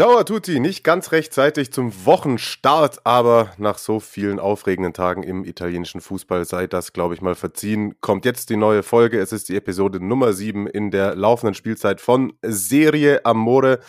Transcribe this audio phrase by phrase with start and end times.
[0.00, 5.44] Ciao a tutti, nicht ganz rechtzeitig zum Wochenstart, aber nach so vielen aufregenden Tagen im
[5.44, 8.00] italienischen Fußball sei das, glaube ich, mal verziehen.
[8.00, 9.20] Kommt jetzt die neue Folge.
[9.20, 13.80] Es ist die Episode Nummer 7 in der laufenden Spielzeit von Serie Amore.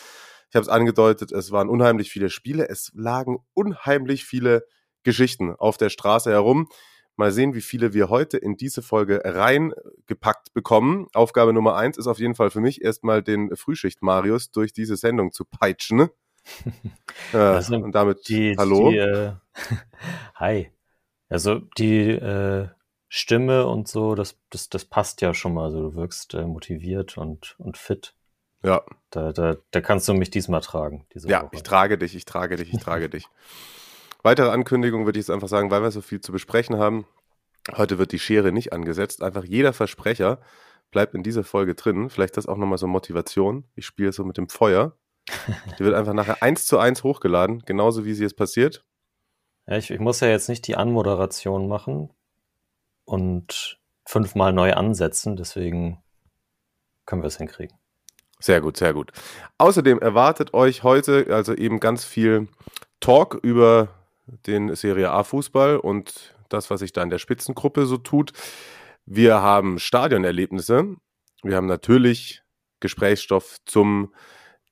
[0.49, 2.67] Ich habe es angedeutet, es waren unheimlich viele Spiele.
[2.67, 4.65] Es lagen unheimlich viele
[5.03, 6.67] Geschichten auf der Straße herum.
[7.17, 11.07] Mal sehen, wie viele wir heute in diese Folge reingepackt bekommen.
[11.13, 14.95] Aufgabe Nummer eins ist auf jeden Fall für mich erstmal den Frühschicht Marius durch diese
[14.95, 16.09] Sendung zu peitschen.
[17.33, 18.89] äh, Also und damit die, hallo.
[18.91, 19.33] Die, äh,
[20.35, 20.71] hi.
[21.29, 22.67] Also die äh,
[23.07, 25.65] Stimme und so, das, das, das passt ja schon mal.
[25.65, 28.15] Also du wirkst äh, motiviert und, und fit.
[28.63, 31.05] ja, Da, da, da kannst du mich diesmal tragen.
[31.13, 31.49] Ja, Woche.
[31.53, 33.27] ich trage dich, ich trage dich, ich trage dich.
[34.23, 37.05] Weitere Ankündigung würde ich jetzt einfach sagen, weil wir so viel zu besprechen haben.
[37.75, 39.23] Heute wird die Schere nicht angesetzt.
[39.23, 40.39] Einfach jeder Versprecher
[40.91, 42.09] bleibt in dieser Folge drin.
[42.09, 43.65] Vielleicht das auch nochmal so Motivation.
[43.75, 44.97] Ich spiele so mit dem Feuer.
[45.79, 48.83] Die wird einfach nachher eins zu eins hochgeladen, genauso wie sie es passiert.
[49.67, 52.09] Ich, ich muss ja jetzt nicht die Anmoderation machen
[53.05, 56.03] und fünfmal neu ansetzen, deswegen
[57.05, 57.77] können wir es hinkriegen.
[58.39, 59.11] Sehr gut, sehr gut.
[59.59, 62.47] Außerdem erwartet euch heute also eben ganz viel
[62.99, 63.89] Talk über
[64.45, 68.33] den Serie A Fußball und das, was sich da in der Spitzengruppe so tut.
[69.05, 70.95] Wir haben Stadionerlebnisse.
[71.43, 72.43] Wir haben natürlich
[72.79, 74.13] Gesprächsstoff zum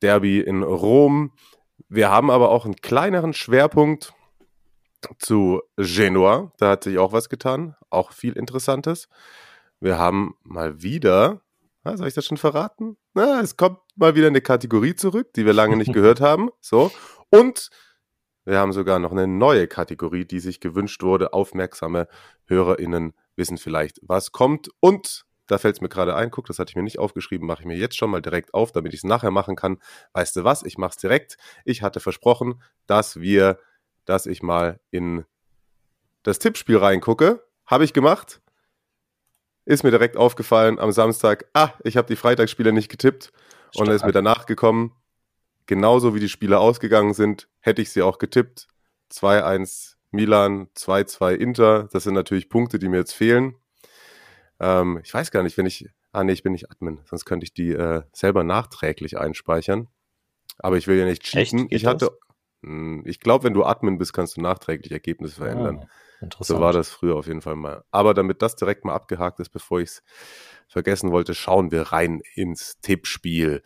[0.02, 1.32] Derby in Rom.
[1.88, 4.12] Wir haben aber auch einen kleineren Schwerpunkt
[5.18, 6.52] zu Genua.
[6.58, 7.76] Da hat sich auch was getan.
[7.88, 9.08] Auch viel Interessantes.
[9.80, 11.40] Wir haben mal wieder,
[11.84, 12.96] ah, soll ich das schon verraten?
[13.14, 16.50] Na, es kommt mal wieder eine Kategorie zurück, die wir lange nicht gehört haben.
[16.60, 16.92] So.
[17.30, 17.70] Und
[18.50, 21.32] wir haben sogar noch eine neue Kategorie, die sich gewünscht wurde.
[21.32, 22.08] Aufmerksame
[22.46, 24.70] HörerInnen wissen vielleicht, was kommt.
[24.80, 27.62] Und da fällt es mir gerade ein, guck, das hatte ich mir nicht aufgeschrieben, mache
[27.62, 29.78] ich mir jetzt schon mal direkt auf, damit ich es nachher machen kann.
[30.12, 30.64] Weißt du was?
[30.64, 31.36] Ich mache es direkt.
[31.64, 33.58] Ich hatte versprochen, dass wir,
[34.04, 35.24] dass ich mal in
[36.22, 37.44] das Tippspiel reingucke.
[37.66, 38.40] Habe ich gemacht.
[39.64, 43.32] Ist mir direkt aufgefallen am Samstag, ah, ich habe die Freitagsspiele nicht getippt.
[43.76, 44.92] Und dann ist mir danach gekommen,
[45.70, 48.66] genauso wie die Spiele ausgegangen sind, hätte ich sie auch getippt.
[49.12, 51.88] 2-1 Milan, 2-2 Inter.
[51.92, 53.54] Das sind natürlich Punkte, die mir jetzt fehlen.
[54.58, 55.88] Ähm, ich weiß gar nicht, wenn ich.
[56.10, 59.86] Ah, nee, ich bin nicht Admin, sonst könnte ich die äh, selber nachträglich einspeichern.
[60.58, 61.68] Aber ich will ja nicht cheaten.
[61.70, 62.10] Ich hatte.
[62.64, 65.84] Hm, Ich glaube, wenn du Admin bist, kannst du nachträglich Ergebnisse verändern.
[65.84, 66.58] Ah, interessant.
[66.58, 67.84] So war das früher auf jeden Fall mal.
[67.92, 70.02] Aber damit das direkt mal abgehakt ist, bevor ich es
[70.66, 73.62] vergessen wollte, schauen wir rein ins Tippspiel.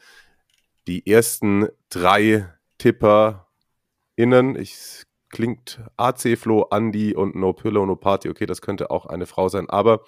[0.86, 8.28] Die ersten drei TipperInnen, ich klingt AC Flo, Andy und No Pillow, No Party.
[8.28, 10.02] Okay, das könnte auch eine Frau sein, aber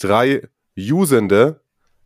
[0.00, 1.60] drei Usende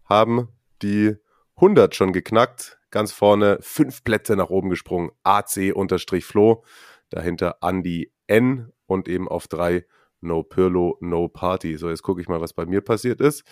[0.05, 0.49] haben
[0.83, 1.17] die
[1.57, 2.79] 100 schon geknackt.
[2.91, 5.11] Ganz vorne fünf Plätze nach oben gesprungen.
[5.23, 6.65] AC-Flo.
[7.09, 9.87] Dahinter Andy N und eben auf drei
[10.21, 11.77] No Pirlo, No Party.
[11.77, 13.45] So, jetzt gucke ich mal, was bei mir passiert ist.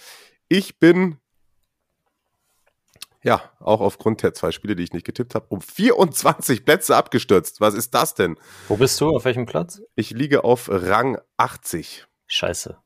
[0.49, 1.19] Ich bin,
[3.23, 7.61] ja, auch aufgrund der zwei Spiele, die ich nicht getippt habe, um 24 Plätze abgestürzt.
[7.61, 8.37] Was ist das denn?
[8.69, 9.15] Wo bist du?
[9.15, 9.83] Auf welchem Platz?
[9.95, 12.07] Ich liege auf Rang 80.
[12.27, 12.79] Scheiße.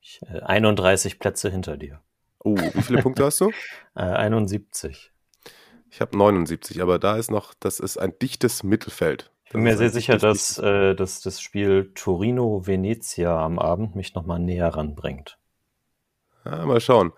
[0.00, 2.00] Ich, äh, 31 Plätze hinter dir.
[2.40, 3.50] Oh, wie viele Punkte hast du?
[3.94, 5.10] Äh, 71.
[5.90, 9.32] Ich habe 79, aber da ist noch, das ist ein dichtes Mittelfeld.
[9.44, 14.38] Ich bin mir sehr sicher, dass, äh, dass das Spiel Torino-Venezia am Abend mich nochmal
[14.38, 15.38] näher ranbringt.
[16.44, 17.12] Ja, mal schauen.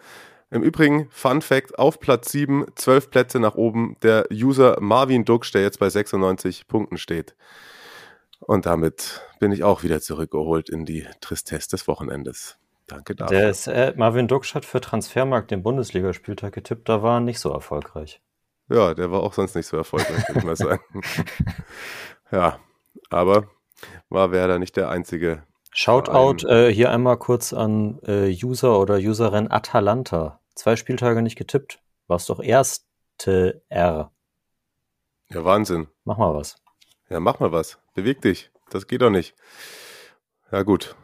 [0.50, 5.52] Im Übrigen, Fun Fact: auf Platz 7, 12 Plätze nach oben, der User Marvin Duksch,
[5.52, 7.36] der jetzt bei 96 Punkten steht.
[8.41, 12.58] Und damit bin ich auch wieder zurückgeholt in die Tristesse des Wochenendes.
[12.86, 13.38] Danke dafür.
[13.38, 17.38] Der ist, äh, Marvin Duksch hat für Transfermarkt den Bundesligaspieltag getippt, da war er nicht
[17.38, 18.20] so erfolgreich.
[18.68, 20.82] Ja, der war auch sonst nicht so erfolgreich, würde ich mal sagen.
[22.32, 22.58] ja,
[23.10, 23.48] aber
[24.08, 25.42] war Werder nicht der einzige.
[25.72, 30.40] Shoutout äh, hier einmal kurz an äh, User oder Userin Atalanta.
[30.54, 31.82] Zwei Spieltage nicht getippt.
[32.06, 34.12] War's doch erste R.
[35.28, 35.88] Ja, Wahnsinn.
[36.04, 36.56] Mach mal was.
[37.08, 37.78] Ja, mach mal was.
[37.94, 38.50] Beweg dich.
[38.70, 39.34] Das geht doch nicht.
[40.50, 40.97] Ja, gut.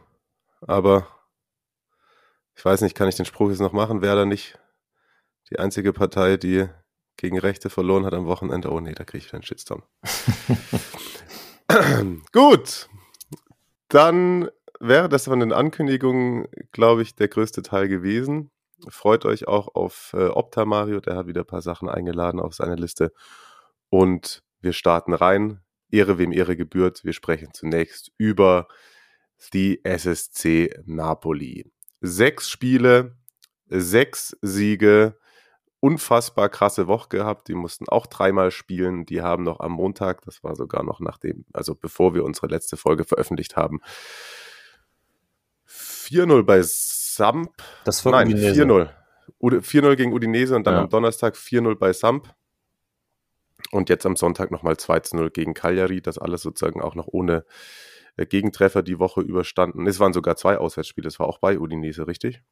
[0.60, 1.06] Aber
[2.56, 4.02] ich weiß nicht, kann ich den Spruch jetzt noch machen?
[4.02, 4.58] Werder nicht
[5.50, 6.68] die einzige Partei, die
[7.16, 8.70] gegen Rechte verloren hat am Wochenende.
[8.70, 9.82] Oh nee, da kriege ich einen Shitstorm.
[12.32, 12.88] Gut,
[13.88, 14.50] dann
[14.80, 18.50] wäre das von den Ankündigungen, glaube ich, der größte Teil gewesen.
[18.88, 22.54] Freut euch auch auf äh, Opta Mario, der hat wieder ein paar Sachen eingeladen auf
[22.54, 23.12] seine Liste.
[23.88, 25.60] Und wir starten rein.
[25.90, 27.04] Ehre wem Ehre gebührt.
[27.04, 28.68] Wir sprechen zunächst über
[29.52, 31.70] die SSC Napoli.
[32.00, 33.16] Sechs Spiele,
[33.68, 35.18] sechs Siege,
[35.80, 37.48] unfassbar krasse Woche gehabt.
[37.48, 39.06] Die mussten auch dreimal spielen.
[39.06, 42.76] Die haben noch am Montag, das war sogar noch nachdem, also bevor wir unsere letzte
[42.76, 43.80] Folge veröffentlicht haben,
[45.68, 46.62] 4-0 bei
[47.16, 47.50] Samp.
[47.84, 48.88] Das war Nein, 4-0.
[49.40, 50.80] 4-0 gegen Udinese und dann Ja.
[50.82, 52.34] am Donnerstag 4-0 bei Samp.
[53.72, 56.00] Und jetzt am Sonntag nochmal 2-0 gegen Cagliari.
[56.00, 57.44] Das alles sozusagen auch noch ohne
[58.16, 59.86] äh, Gegentreffer die Woche überstanden.
[59.86, 61.08] Es waren sogar zwei Auswärtsspiele.
[61.08, 62.42] Es war auch bei Udinese, richtig?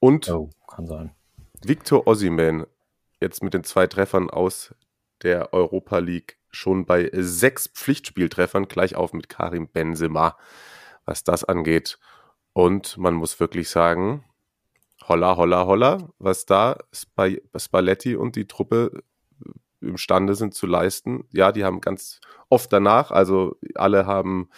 [0.00, 1.14] Und Oh, kann sein.
[1.64, 2.66] Victor Osimhen
[3.20, 4.74] jetzt mit den zwei Treffern aus
[5.22, 10.36] der Europa League schon bei sechs Pflichtspieltreffern, gleich auf mit Karim Benzema,
[11.04, 11.98] was das angeht.
[12.52, 14.24] Und man muss wirklich sagen,
[15.08, 19.02] holla, holla, holla, was da Spa- Spalletti und die Truppe
[19.80, 21.24] imstande sind zu leisten.
[21.32, 24.48] Ja, die haben ganz oft danach, also alle haben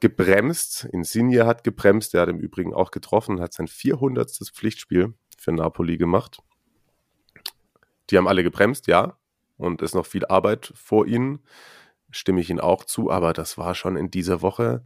[0.00, 0.88] gebremst.
[0.92, 4.30] Insigne hat gebremst, der hat im Übrigen auch getroffen, hat sein 400.
[4.52, 6.38] Pflichtspiel für Napoli gemacht.
[8.10, 9.18] Die haben alle gebremst, ja,
[9.56, 11.40] und ist noch viel Arbeit vor ihnen,
[12.10, 14.84] stimme ich ihnen auch zu, aber das war schon in dieser Woche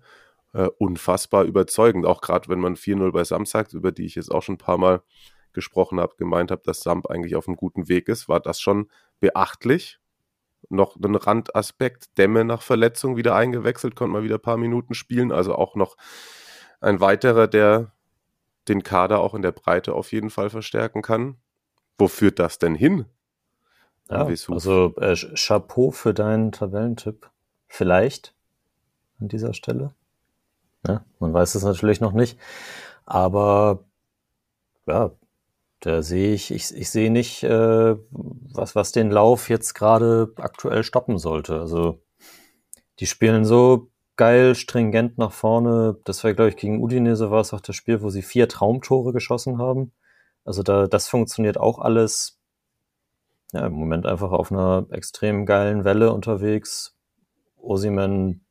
[0.53, 4.31] äh, unfassbar überzeugend, auch gerade wenn man 4-0 bei Samp sagt, über die ich jetzt
[4.31, 5.03] auch schon ein paar Mal
[5.53, 8.89] gesprochen habe, gemeint habe, dass Samp eigentlich auf einem guten Weg ist, war das schon
[9.21, 9.99] beachtlich.
[10.69, 15.33] Noch ein Randaspekt, Dämme nach Verletzung wieder eingewechselt, konnte mal wieder ein paar Minuten spielen,
[15.33, 15.97] also auch noch
[16.81, 17.93] ein weiterer, der
[18.69, 21.37] den Kader auch in der Breite auf jeden Fall verstärken kann.
[21.99, 23.07] Wo führt das denn hin?
[24.09, 27.31] Ja, also äh, Ch- Chapeau für deinen Tabellentipp.
[27.69, 28.35] Vielleicht
[29.21, 29.95] an dieser Stelle.
[30.87, 32.39] Ja, man weiß es natürlich noch nicht.
[33.05, 33.85] Aber
[34.87, 35.13] ja,
[35.81, 40.85] da sehe ich, ich, ich sehe nicht, äh, was, was den Lauf jetzt gerade aktuell
[40.85, 41.61] stoppen sollte.
[41.61, 42.03] Also
[43.01, 45.99] die spielen so geil, stringent nach vorne.
[46.05, 49.13] Das war, glaube ich, gegen Udinese war es auch das Spiel, wo sie vier Traumtore
[49.15, 49.93] geschossen haben.
[50.45, 52.39] Also da, das funktioniert auch alles
[53.53, 56.97] ja, im Moment einfach auf einer extrem geilen Welle unterwegs.
[57.57, 58.45] Osimen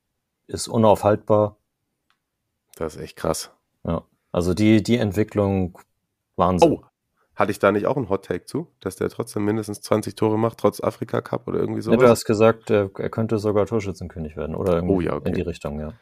[0.47, 1.58] ist unaufhaltbar.
[2.79, 3.51] Das ist echt krass.
[3.83, 4.03] Ja.
[4.31, 5.77] Also die, die Entwicklung
[6.37, 6.71] Wahnsinn.
[6.71, 6.83] Oh,
[7.35, 10.37] hatte ich da nicht auch einen Hot Take zu, dass der trotzdem mindestens 20 Tore
[10.37, 11.99] macht, trotz Afrika Cup oder irgendwie ja, sowas?
[11.99, 15.29] du hast gesagt, er, könnte sogar Torschützenkönig werden oder irgendwie Oh ja, okay.
[15.29, 15.93] in die Richtung, ja.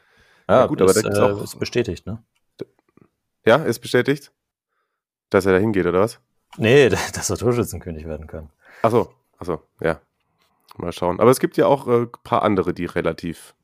[0.50, 2.24] Ja, Ja, gut, aber ist, da gibt's äh, ist bestätigt, ne?
[3.46, 4.32] ja, ist bestätigt,
[5.30, 6.20] dass er da hingeht, oder was?
[6.58, 8.50] Nee, dass er Torschützenkönig werden kann.
[8.82, 10.00] Achso, achso, ja.
[10.78, 11.20] Mal schauen.
[11.20, 13.56] Aber es gibt ja auch ein äh, paar andere, die relativ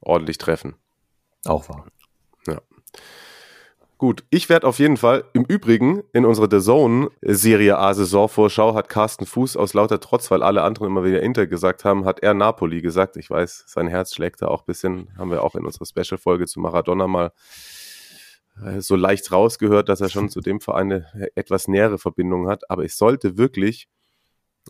[0.00, 0.74] ordentlich treffen.
[1.44, 1.86] Auch wahr.
[3.98, 8.74] Gut, ich werde auf jeden Fall, im Übrigen, in unserer The Zone Serie A Saisonvorschau
[8.74, 12.20] hat Carsten Fuß aus lauter Trotz, weil alle anderen immer wieder Inter gesagt haben, hat
[12.20, 13.16] er Napoli gesagt.
[13.16, 16.44] Ich weiß, sein Herz schlägt da auch ein bisschen, haben wir auch in unserer Special-Folge
[16.44, 17.32] zu Maradona mal
[18.62, 22.70] äh, so leicht rausgehört, dass er schon zu dem Verein eine etwas nähere Verbindung hat.
[22.70, 23.88] Aber ich sollte wirklich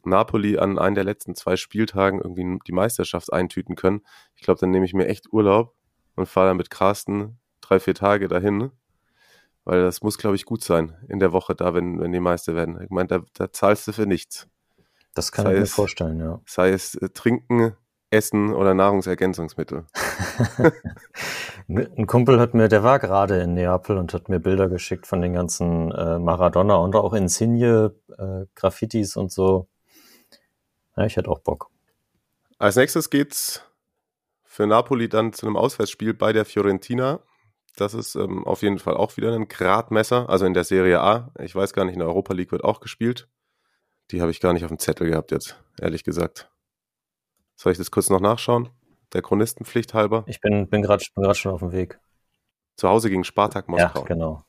[0.04, 4.02] Napoli an einem der letzten zwei Spieltagen irgendwie die Meisterschaft eintüten können.
[4.36, 5.74] Ich glaube, dann nehme ich mir echt Urlaub
[6.14, 8.70] und fahre dann mit Carsten drei, vier Tage dahin.
[9.64, 12.54] Weil das muss, glaube ich, gut sein in der Woche da, wenn, wenn die Meister
[12.54, 12.80] werden.
[12.82, 14.46] Ich meine, da, da zahlst du für nichts.
[15.14, 16.40] Das kann Sei ich mir es- vorstellen, ja.
[16.46, 17.74] Sei es äh, Trinken,
[18.10, 19.84] Essen oder Nahrungsergänzungsmittel.
[21.68, 25.20] Ein Kumpel hat mir, der war gerade in Neapel und hat mir Bilder geschickt von
[25.20, 29.66] den ganzen äh, Maradona und auch Insigne, äh, Graffitis und so.
[30.96, 31.68] Ja, ich hätte auch Bock.
[32.58, 33.62] Als nächstes geht's
[34.44, 37.18] für Napoli dann zu einem Auswärtsspiel bei der Fiorentina.
[37.76, 41.30] Das ist ähm, auf jeden Fall auch wieder ein Gradmesser, also in der Serie A.
[41.38, 43.28] Ich weiß gar nicht, in der Europa League wird auch gespielt.
[44.10, 46.50] Die habe ich gar nicht auf dem Zettel gehabt jetzt, ehrlich gesagt.
[47.54, 48.70] Soll ich das kurz noch nachschauen?
[49.12, 50.24] Der Chronistenpflicht halber.
[50.26, 52.00] Ich bin, bin gerade bin grad schon auf dem Weg.
[52.76, 54.00] Zu Hause gegen Spartak Moskau.
[54.00, 54.44] Ja, genau.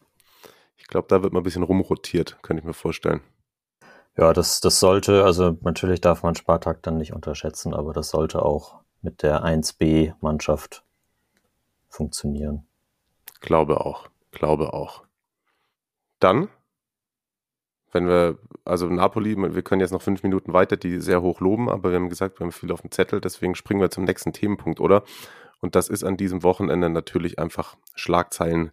[0.78, 3.22] Ich glaube, da wird mal ein bisschen rumrotiert, könnte ich mir vorstellen.
[4.18, 8.44] Ja, das, das sollte, also natürlich darf man Spartak dann nicht unterschätzen, aber das sollte
[8.44, 10.84] auch mit der 1B-Mannschaft
[11.88, 12.67] funktionieren.
[13.40, 14.10] Glaube auch.
[14.32, 15.06] Glaube auch.
[16.20, 16.50] Dann,
[17.92, 21.70] wenn wir, also Napoli, wir können jetzt noch fünf Minuten weiter, die sehr hoch loben,
[21.70, 24.34] aber wir haben gesagt, wir haben viel auf dem Zettel, deswegen springen wir zum nächsten
[24.34, 25.04] Themenpunkt, oder?
[25.60, 28.72] Und das ist an diesem Wochenende natürlich einfach Schlagzeilen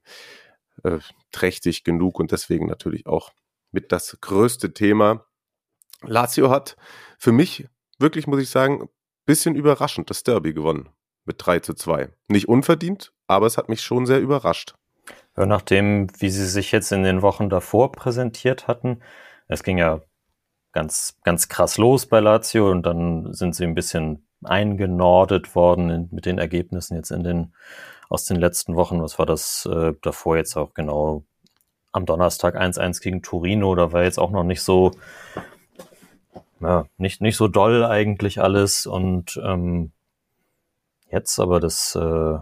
[0.83, 0.99] äh,
[1.33, 3.33] trächtig genug und deswegen natürlich auch
[3.71, 5.25] mit das größte Thema.
[6.03, 6.77] Lazio hat
[7.19, 7.69] für mich
[7.99, 8.89] wirklich, muss ich sagen,
[9.25, 10.91] bisschen überraschend das Derby gewonnen
[11.25, 12.11] mit 3 zu 2.
[12.29, 14.75] Nicht unverdient, aber es hat mich schon sehr überrascht.
[15.37, 19.01] Ja, nachdem, wie sie sich jetzt in den Wochen davor präsentiert hatten,
[19.49, 20.01] es ging ja
[20.73, 26.09] ganz, ganz krass los bei Lazio und dann sind sie ein bisschen eingenordet worden in,
[26.13, 27.55] mit den Ergebnissen jetzt in den,
[28.09, 29.03] aus den letzten Wochen.
[29.03, 31.25] Was war das äh, davor jetzt auch genau?
[31.93, 34.91] Am Donnerstag 1-1 gegen Torino, da war jetzt auch noch nicht so,
[36.61, 39.93] ja, nicht, nicht so doll eigentlich alles und ähm,
[41.15, 42.39] jetzt aber das äh,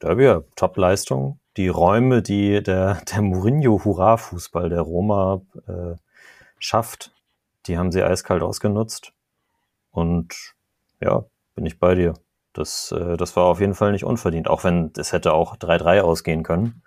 [0.00, 1.40] Derby, ja, Top-Leistung.
[1.56, 5.96] Die Räume, die der, der Mourinho-Hurra-Fußball der Roma äh,
[6.58, 7.12] schafft,
[7.66, 9.12] die haben sie eiskalt ausgenutzt.
[9.90, 10.54] Und
[11.00, 12.14] ja, bin ich bei dir.
[12.52, 16.00] Das, äh, das war auf jeden Fall nicht unverdient, auch wenn es hätte auch 3-3
[16.00, 16.82] ausgehen können.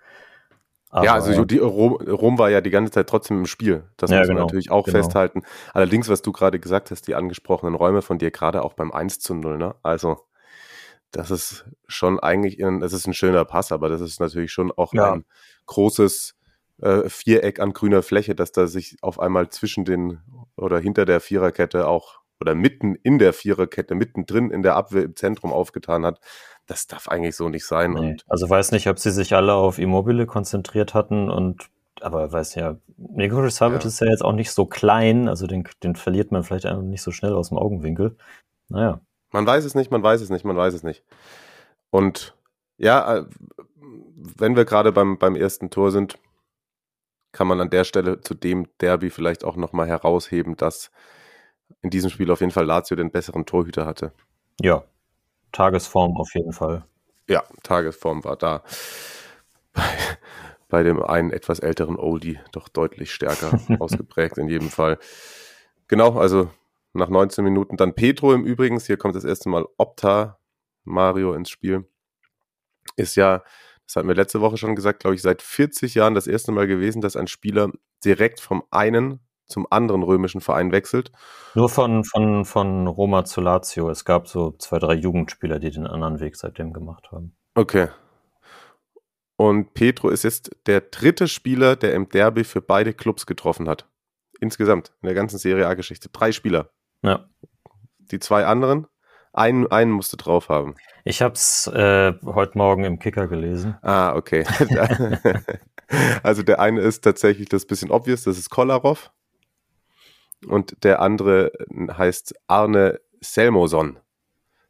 [0.90, 3.84] Aber ja, also die, Rom, Rom, war ja die ganze Zeit trotzdem im Spiel.
[3.98, 4.98] Das ja, muss man genau, natürlich auch genau.
[4.98, 5.42] festhalten.
[5.74, 9.18] Allerdings, was du gerade gesagt hast, die angesprochenen Räume von dir, gerade auch beim 1
[9.18, 9.74] zu 0, ne?
[9.82, 10.27] Also,
[11.10, 14.92] das ist schon eigentlich, das ist ein schöner Pass, aber das ist natürlich schon auch
[14.92, 15.14] ja.
[15.14, 15.24] ein
[15.66, 16.36] großes
[16.82, 20.20] äh, Viereck an grüner Fläche, dass da sich auf einmal zwischen den
[20.56, 25.16] oder hinter der Viererkette auch oder mitten in der Viererkette, mittendrin in der Abwehr im
[25.16, 26.20] Zentrum aufgetan hat.
[26.66, 27.92] Das darf eigentlich so nicht sein.
[27.94, 28.16] Nee.
[28.28, 31.68] also weiß nicht, ob sie sich alle auf Immobile konzentriert hatten und
[32.00, 33.88] aber weiß ja, Nico Savic ja.
[33.88, 37.02] ist ja jetzt auch nicht so klein, also den, den verliert man vielleicht einfach nicht
[37.02, 38.16] so schnell aus dem Augenwinkel.
[38.68, 39.00] Naja.
[39.30, 41.02] Man weiß es nicht, man weiß es nicht, man weiß es nicht.
[41.90, 42.34] Und
[42.76, 43.24] ja, äh,
[43.76, 46.18] wenn wir gerade beim, beim ersten Tor sind,
[47.32, 50.90] kann man an der Stelle zu dem Derby vielleicht auch nochmal herausheben, dass
[51.82, 54.12] in diesem Spiel auf jeden Fall Lazio den besseren Torhüter hatte.
[54.60, 54.84] Ja,
[55.52, 56.84] Tagesform auf jeden Fall.
[57.28, 58.62] Ja, Tagesform war da.
[59.72, 59.82] Bei,
[60.68, 64.98] bei dem einen etwas älteren Oldie doch deutlich stärker ausgeprägt in jedem Fall.
[65.88, 66.50] Genau, also
[66.92, 68.78] nach 19 Minuten dann Petro im Übrigen.
[68.80, 70.38] Hier kommt das erste Mal Opta
[70.84, 71.88] Mario ins Spiel.
[72.96, 73.42] Ist ja
[73.88, 76.66] das hatten wir letzte Woche schon gesagt, glaube ich, seit 40 Jahren das erste Mal
[76.66, 77.70] gewesen, dass ein Spieler
[78.04, 81.10] direkt vom einen zum anderen römischen Verein wechselt.
[81.54, 83.88] Nur von, von, von Roma zu Lazio.
[83.88, 87.34] Es gab so zwei, drei Jugendspieler, die den anderen Weg seitdem gemacht haben.
[87.54, 87.88] Okay.
[89.36, 93.88] Und Petro ist jetzt der dritte Spieler, der im Derby für beide Clubs getroffen hat.
[94.38, 96.10] Insgesamt in der ganzen Serie A-Geschichte.
[96.10, 96.70] Drei Spieler.
[97.02, 97.28] Ja.
[98.10, 98.86] Die zwei anderen
[99.32, 100.74] einen, einen musst du drauf haben.
[101.04, 103.76] Ich habe es äh, heute Morgen im Kicker gelesen.
[103.82, 104.44] Ah, okay.
[106.22, 109.12] also der eine ist tatsächlich das bisschen obvious, das ist Kolarov.
[110.46, 113.98] Und der andere heißt Arne Selmoson.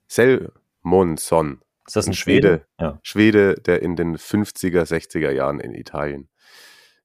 [0.07, 1.63] Selmonson.
[1.87, 2.49] Ist das ein, ein Schwede?
[2.49, 2.99] Schwede, ja.
[3.03, 6.29] Schwede, der in den 50er, 60er Jahren in Italien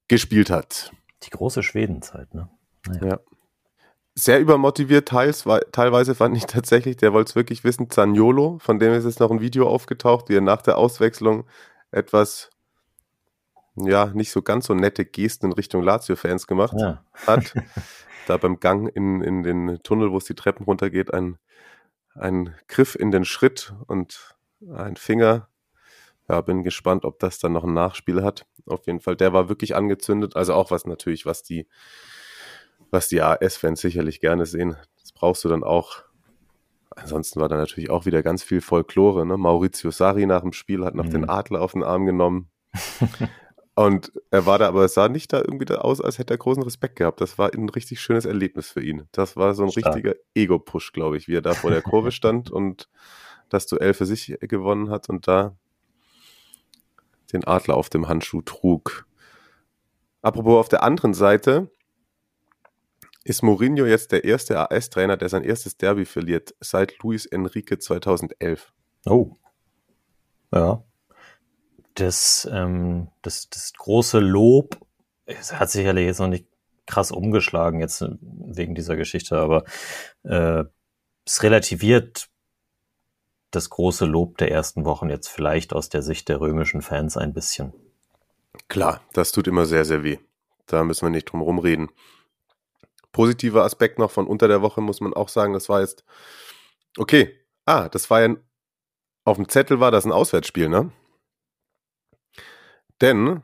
[0.07, 0.91] gespielt hat.
[1.23, 2.49] Die große Schwedenzeit, ne?
[2.87, 3.07] Naja.
[3.07, 3.19] Ja
[4.15, 8.93] sehr übermotiviert teils, teilweise fand ich tatsächlich, der wollte es wirklich wissen, Zaniolo, von dem
[8.93, 11.45] ist jetzt noch ein Video aufgetaucht, wie er nach der Auswechslung
[11.91, 12.49] etwas,
[13.75, 17.03] ja, nicht so ganz so nette Gesten in Richtung Lazio-Fans gemacht ja.
[17.25, 17.53] hat.
[18.27, 21.37] da beim Gang in, in den Tunnel, wo es die Treppen runtergeht, ein,
[22.15, 24.35] ein Griff in den Schritt und
[24.71, 25.49] ein Finger.
[26.29, 28.45] Ja, bin gespannt, ob das dann noch ein Nachspiel hat.
[28.65, 30.35] Auf jeden Fall, der war wirklich angezündet.
[30.35, 31.67] Also auch was natürlich, was die
[32.93, 34.77] was die AS-Fans sicherlich gerne sehen.
[35.01, 36.03] Das brauchst du dann auch.
[36.95, 39.25] Ansonsten war da natürlich auch wieder ganz viel Folklore.
[39.25, 39.35] Ne?
[39.35, 41.11] Maurizio Sari nach dem Spiel hat noch mhm.
[41.11, 42.49] den Adler auf den Arm genommen.
[43.75, 46.37] Und er war da, aber es sah nicht da irgendwie da aus, als hätte er
[46.37, 47.19] großen Respekt gehabt.
[47.19, 49.07] Das war ein richtig schönes Erlebnis für ihn.
[49.11, 49.95] Das war so ein Stark.
[49.95, 52.87] richtiger Ego-Push, glaube ich, wie er da vor der Kurve stand und
[53.49, 55.55] das Duell für sich gewonnen hat und da
[57.33, 59.07] den Adler auf dem Handschuh trug.
[60.21, 61.71] Apropos auf der anderen Seite,
[63.23, 68.73] ist Mourinho jetzt der erste AS-Trainer, der sein erstes Derby verliert seit Luis Enrique 2011?
[69.05, 69.37] Oh.
[70.53, 70.83] Ja.
[71.95, 74.77] Das, ähm, das, das große Lob
[75.27, 76.47] hat sicherlich jetzt noch nicht
[76.85, 79.63] krass umgeschlagen, jetzt wegen dieser Geschichte, aber
[80.23, 80.65] äh,
[81.25, 82.27] es relativiert
[83.51, 87.33] das große Lob der ersten Wochen jetzt vielleicht aus der Sicht der römischen Fans ein
[87.33, 87.71] bisschen.
[88.67, 90.17] Klar, das tut immer sehr, sehr weh.
[90.65, 91.89] Da müssen wir nicht drum herum reden
[93.13, 96.03] positiver Aspekt noch von unter der Woche muss man auch sagen, das war jetzt,
[96.97, 98.35] okay, ah, das war ja,
[99.23, 100.91] auf dem Zettel war das ein Auswärtsspiel, ne?
[102.99, 103.41] Denn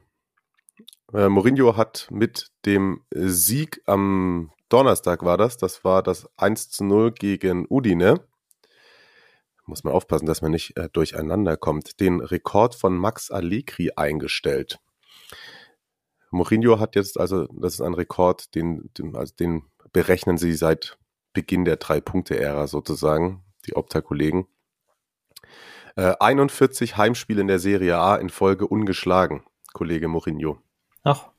[1.13, 6.83] äh, Mourinho hat mit dem Sieg am Donnerstag war das, das war das 1 zu
[6.83, 8.21] 0 gegen Udine.
[9.65, 11.99] Muss man aufpassen, dass man nicht äh, durcheinander kommt.
[11.99, 14.79] Den Rekord von Max Allegri eingestellt.
[16.31, 20.97] Mourinho hat jetzt, also das ist ein Rekord, den, den, also den berechnen sie seit
[21.33, 24.47] Beginn der Drei-Punkte-Ära sozusagen, die Opta-Kollegen.
[25.95, 29.43] Äh, 41 Heimspiele in der Serie A in Folge ungeschlagen,
[29.73, 30.59] Kollege Mourinho.
[31.03, 31.29] Ach.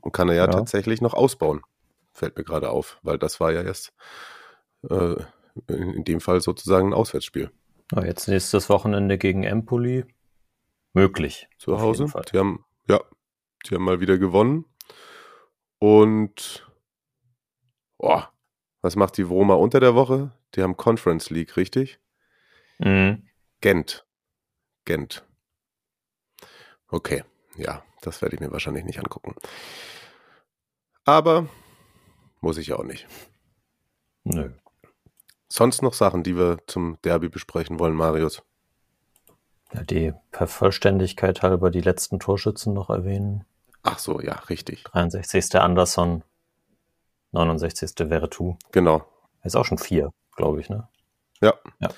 [0.00, 0.50] Und kann er ja, ja.
[0.50, 1.62] tatsächlich noch ausbauen,
[2.12, 3.92] fällt mir gerade auf, weil das war ja erst
[4.88, 5.16] äh,
[5.66, 7.50] in dem Fall sozusagen ein Auswärtsspiel.
[7.92, 10.04] Ja, jetzt nächstes Wochenende gegen Empoli.
[10.92, 11.48] Möglich.
[11.58, 12.06] Zu Hause.
[12.32, 13.00] Die haben, ja,
[13.66, 14.64] die haben mal wieder gewonnen.
[15.78, 16.68] Und
[17.98, 18.22] oh,
[18.80, 20.32] was macht die Roma unter der Woche?
[20.54, 22.00] Die haben Conference League, richtig?
[22.78, 23.28] Mhm.
[23.60, 24.06] Gent.
[24.84, 25.24] Gent.
[26.88, 27.24] Okay,
[27.56, 29.34] ja, das werde ich mir wahrscheinlich nicht angucken.
[31.04, 31.48] Aber
[32.40, 33.06] muss ich auch nicht.
[34.24, 34.50] Nö.
[35.50, 38.42] Sonst noch Sachen, die wir zum Derby besprechen wollen, Marius?
[39.74, 43.44] Ja, die per Vollständigkeit halber die letzten Torschützen noch erwähnen.
[43.82, 44.84] Ach so, ja, richtig.
[44.84, 45.56] 63.
[45.56, 46.24] Anderson,
[47.32, 48.08] 69.
[48.08, 48.56] Veretout.
[48.72, 49.04] Genau.
[49.44, 50.88] Ist auch schon vier, glaube ich, ne?
[51.40, 51.54] Ja.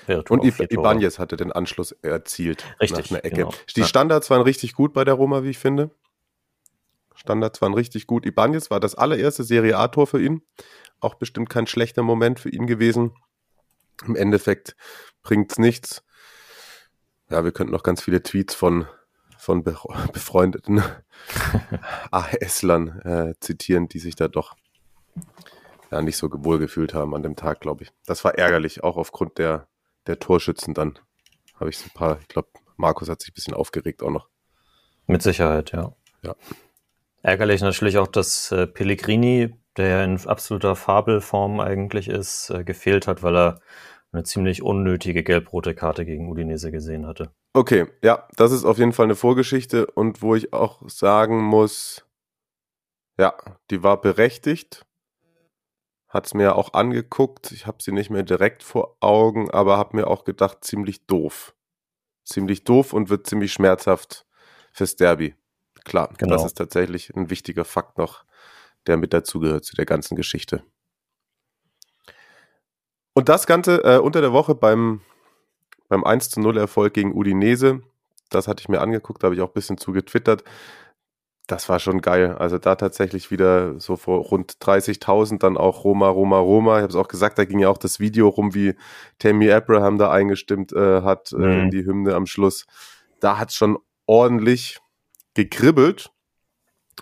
[0.07, 2.63] ja und Ibanez hatte den Anschluss erzielt.
[2.79, 3.09] Richtig.
[3.09, 3.35] Nach einer Ecke.
[3.37, 3.53] Genau.
[3.75, 5.89] Die Standards waren richtig gut bei der Roma, wie ich finde.
[7.15, 8.25] Standards waren richtig gut.
[8.25, 10.41] Ibanez war das allererste Serie A-Tor für ihn.
[10.99, 13.15] Auch bestimmt kein schlechter Moment für ihn gewesen.
[14.05, 14.75] Im Endeffekt
[15.23, 16.03] bringt es nichts.
[17.31, 18.87] Ja, wir könnten noch ganz viele Tweets von,
[19.37, 19.63] von
[20.13, 20.83] befreundeten
[22.11, 24.55] AS-Lern äh, zitieren, die sich da doch
[25.91, 27.91] ja, nicht so wohl gefühlt haben an dem Tag, glaube ich.
[28.05, 29.67] Das war ärgerlich, auch aufgrund der,
[30.07, 30.99] der Torschützen dann.
[31.55, 34.27] Habe ich so ein paar, ich glaube, Markus hat sich ein bisschen aufgeregt auch noch.
[35.07, 35.93] Mit Sicherheit, ja.
[36.23, 36.35] Ja.
[37.21, 43.07] Ärgerlich natürlich auch, dass äh, Pellegrini, der ja in absoluter Fabelform eigentlich ist, äh, gefehlt
[43.07, 43.61] hat, weil er
[44.11, 47.31] eine ziemlich unnötige gelb-rote Karte gegen Udinese gesehen hatte.
[47.53, 52.05] Okay, ja, das ist auf jeden Fall eine Vorgeschichte und wo ich auch sagen muss,
[53.17, 53.35] ja,
[53.69, 54.85] die war berechtigt
[56.11, 57.53] hat es mir auch angeguckt.
[57.53, 61.55] Ich habe sie nicht mehr direkt vor Augen, aber habe mir auch gedacht, ziemlich doof.
[62.25, 64.25] Ziemlich doof und wird ziemlich schmerzhaft
[64.73, 65.35] fürs Derby.
[65.85, 66.35] Klar, genau.
[66.35, 68.25] das ist tatsächlich ein wichtiger Fakt noch,
[68.87, 70.63] der mit dazugehört zu der ganzen Geschichte.
[73.13, 75.01] Und das Ganze äh, unter der Woche beim,
[75.89, 77.81] beim 1 zu 0 Erfolg gegen Udinese.
[78.29, 80.43] Das hatte ich mir angeguckt, da habe ich auch ein bisschen zu getwittert
[81.51, 82.35] das war schon geil.
[82.37, 86.77] Also da tatsächlich wieder so vor rund 30.000 dann auch Roma, Roma, Roma.
[86.77, 88.75] Ich habe es auch gesagt, da ging ja auch das Video rum, wie
[89.19, 91.43] Tammy Abraham da eingestimmt äh, hat mhm.
[91.43, 92.65] äh, in die Hymne am Schluss.
[93.19, 94.79] Da hat es schon ordentlich
[95.33, 96.11] gekribbelt.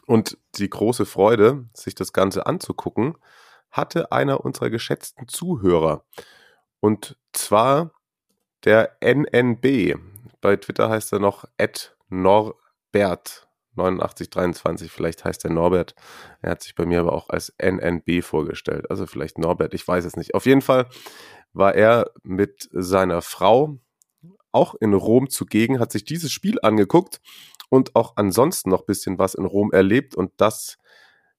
[0.05, 3.15] Und die große Freude, sich das Ganze anzugucken,
[3.71, 6.03] hatte einer unserer geschätzten Zuhörer.
[6.79, 7.91] Und zwar
[8.63, 9.97] der NNB.
[10.41, 15.95] Bei Twitter heißt er noch Ed Norbert 8923, vielleicht heißt er Norbert.
[16.41, 18.89] Er hat sich bei mir aber auch als NNB vorgestellt.
[18.89, 20.33] Also vielleicht Norbert, ich weiß es nicht.
[20.33, 20.87] Auf jeden Fall
[21.53, 23.77] war er mit seiner Frau
[24.51, 27.21] auch in Rom zugegen, hat sich dieses Spiel angeguckt
[27.69, 30.15] und auch ansonsten noch ein bisschen was in Rom erlebt.
[30.15, 30.77] Und das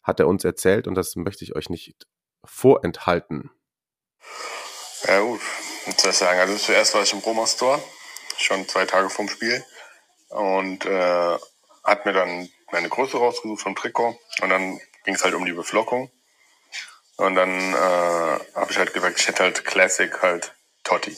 [0.02, 2.06] hat er uns erzählt und das möchte ich euch nicht
[2.44, 3.50] vorenthalten.
[5.04, 5.40] Ja gut,
[5.96, 6.40] soll ich sagen?
[6.40, 7.82] Also zuerst war ich im Roma Store,
[8.36, 9.64] schon zwei Tage vorm Spiel.
[10.28, 11.38] Und äh,
[11.84, 15.52] hat mir dann meine Größe rausgesucht vom Trikot und dann ging es halt um die
[15.52, 16.10] Beflockung.
[17.16, 21.16] Und dann äh, habe ich halt gesagt, ich hätte halt Classic halt Totti.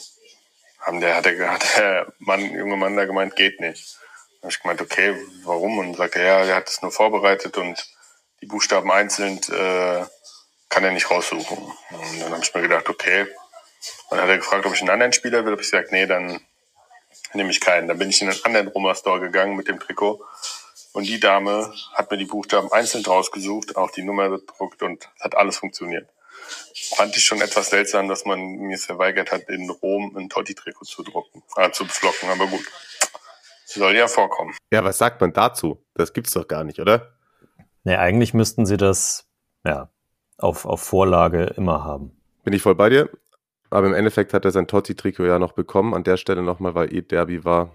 [0.79, 3.97] Haben der, hat der, hat der Mann, junge Mann da gemeint, geht nicht.
[4.41, 5.77] Dann habe ich gemeint, okay, warum?
[5.77, 7.87] Und sagte, ja, der hat es nur vorbereitet und
[8.41, 10.05] die Buchstaben einzeln äh,
[10.73, 11.57] kann er nicht raussuchen.
[11.57, 13.21] Und dann habe ich mir gedacht, okay.
[14.09, 15.51] Und dann hat er gefragt, ob ich einen anderen Spieler will.
[15.51, 16.41] Habe ich gesagt, nee, dann
[17.33, 17.87] nehme ich keinen.
[17.87, 20.23] Dann bin ich in einen anderen Roma Store gegangen mit dem Trikot
[20.93, 25.35] und die Dame hat mir die Buchstaben einzeln rausgesucht, auch die Nummer gedruckt und hat
[25.35, 26.09] alles funktioniert.
[26.95, 30.85] Fand ich schon etwas seltsam, dass man mir es verweigert hat, in Rom ein Totti-Trikot
[30.85, 32.65] zu drucken, äh, zu beflocken, aber gut.
[33.65, 34.55] Soll ja vorkommen.
[34.71, 35.83] Ja, was sagt man dazu?
[35.95, 37.15] Das gibt's doch gar nicht, oder?
[37.83, 39.25] Nee, eigentlich müssten sie das,
[39.65, 39.89] ja,
[40.43, 42.11] auf, auf Vorlage immer haben.
[42.43, 43.09] Bin ich voll bei dir.
[43.69, 45.95] Aber im Endeffekt hat er sein Totti-Trikot ja noch bekommen.
[45.95, 47.71] An der Stelle nochmal, weil eh Derby war,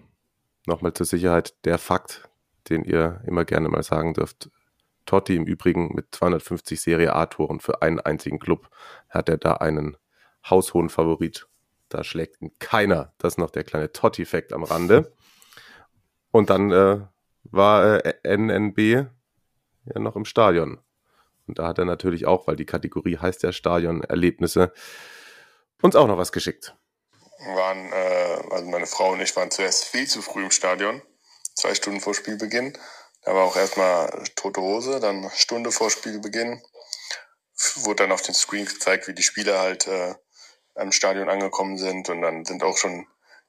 [0.67, 2.29] nochmal zur Sicherheit der Fakt,
[2.69, 4.51] den ihr immer gerne mal sagen dürft.
[5.07, 8.69] Totti im Übrigen mit 250 Serie A-Toren für einen einzigen Club
[9.09, 9.97] hat er da einen
[10.49, 11.49] haushohen Favorit.
[11.89, 13.15] Da schlägt ihn keiner.
[13.17, 15.13] Das ist noch der kleine Totti-Fact am Rande.
[16.31, 17.01] Und dann äh,
[17.45, 20.79] war äh, NNB ja noch im Stadion.
[21.49, 24.73] Und da hat er natürlich auch, weil die Kategorie heißt ja Stadion-Erlebnisse,
[25.83, 26.75] uns auch noch was geschickt.
[27.39, 31.03] waren, äh, also meine Frau und ich waren zuerst viel zu früh im Stadion
[31.59, 32.79] zwei Stunden vor Spielbeginn.
[33.23, 36.63] Da war auch erstmal tote Hose, dann Stunde vor Spielbeginn.
[37.83, 40.15] wurde dann auf den Screen gezeigt, wie die Spieler halt äh,
[40.77, 43.07] im Stadion angekommen sind und dann sind auch schon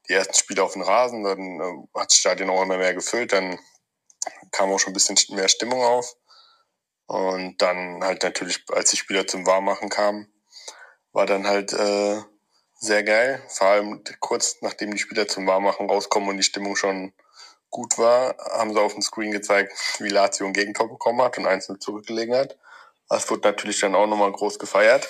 [0.08, 3.34] die ersten Spiele auf dem Rasen, dann äh, hat das Stadion auch immer mehr gefüllt,
[3.34, 3.60] dann
[4.52, 6.16] kam auch schon ein bisschen mehr Stimmung auf
[7.10, 10.32] und dann halt natürlich, als die Spieler zum Warmmachen kamen,
[11.12, 12.22] war dann halt äh,
[12.76, 17.12] sehr geil, vor allem kurz nachdem die Spieler zum Warmmachen rauskommen und die Stimmung schon
[17.72, 21.48] gut war, haben sie auf dem Screen gezeigt, wie Lazio ein Gegentor bekommen hat und
[21.48, 22.60] einzeln zurückgelegen hat.
[23.10, 25.10] Das wurde natürlich dann auch nochmal groß gefeiert.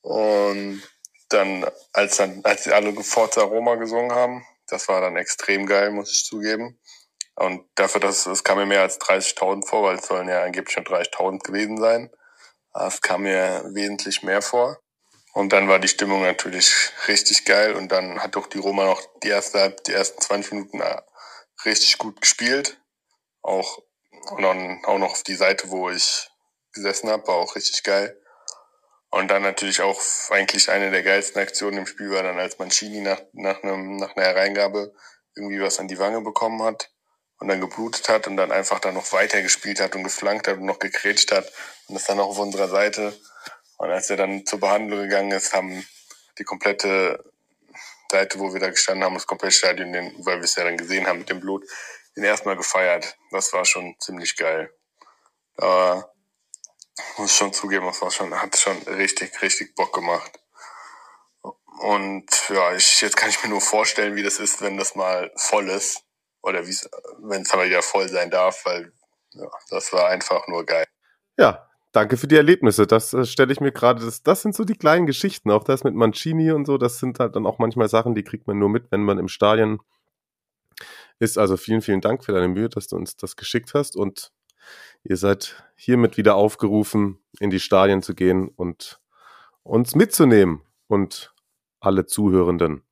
[0.00, 0.82] Und
[1.28, 5.92] dann, als dann, als sie alle Forza Roma gesungen haben, das war dann extrem geil,
[5.92, 6.80] muss ich zugeben.
[7.36, 10.72] Und dafür, dass es kam mir mehr als 30.000 vor, weil es sollen ja angeblich
[10.72, 12.10] schon 30.000 gewesen sein.
[12.74, 14.78] Es kam mir wesentlich mehr vor.
[15.34, 16.74] Und dann war die Stimmung natürlich
[17.08, 17.74] richtig geil.
[17.74, 20.82] Und dann hat doch die Roma noch die erste, die ersten 20 Minuten
[21.66, 22.80] richtig gut gespielt.
[23.42, 23.82] Auch,
[24.30, 26.30] und dann auch noch auf die Seite, wo ich
[26.72, 28.18] gesessen habe, war auch richtig geil.
[29.10, 33.02] Und dann natürlich auch eigentlich eine der geilsten Aktionen im Spiel war dann, als Mancini
[33.02, 34.94] nach, nach, einem, nach einer Hereingabe
[35.34, 36.90] irgendwie was an die Wange bekommen hat
[37.38, 40.58] und dann geblutet hat und dann einfach dann noch weiter gespielt hat und geflankt hat
[40.58, 41.50] und noch gekrätscht hat
[41.88, 43.18] und das dann auch auf unserer Seite.
[43.76, 45.86] Und als er dann zur Behandlung gegangen ist, haben
[46.38, 47.22] die komplette
[48.10, 50.76] Seite, wo wir da gestanden haben, das komplette Stadion, den, weil wir es ja dann
[50.76, 51.64] gesehen haben mit dem Blut,
[52.16, 53.16] den erstmal gefeiert.
[53.30, 54.72] Das war schon ziemlich geil.
[55.56, 56.10] Da
[57.18, 60.32] muss schon zugeben, das war schon, hat schon richtig, richtig Bock gemacht.
[61.78, 65.30] Und ja, ich, jetzt kann ich mir nur vorstellen, wie das ist, wenn das mal
[65.36, 66.05] voll ist.
[66.46, 68.92] Oder wenn es aber wieder voll sein darf, weil
[69.32, 70.86] ja, das war einfach nur geil.
[71.36, 72.86] Ja, danke für die Erlebnisse.
[72.86, 75.50] Das äh, stelle ich mir gerade, das, das sind so die kleinen Geschichten.
[75.50, 78.46] Auch das mit Mancini und so, das sind halt dann auch manchmal Sachen, die kriegt
[78.46, 79.80] man nur mit, wenn man im Stadion
[81.18, 81.36] ist.
[81.36, 83.96] Also vielen, vielen Dank für deine Mühe, dass du uns das geschickt hast.
[83.96, 84.30] Und
[85.02, 89.00] ihr seid hiermit wieder aufgerufen, in die Stadien zu gehen und
[89.64, 91.34] uns mitzunehmen und
[91.80, 92.85] alle Zuhörenden.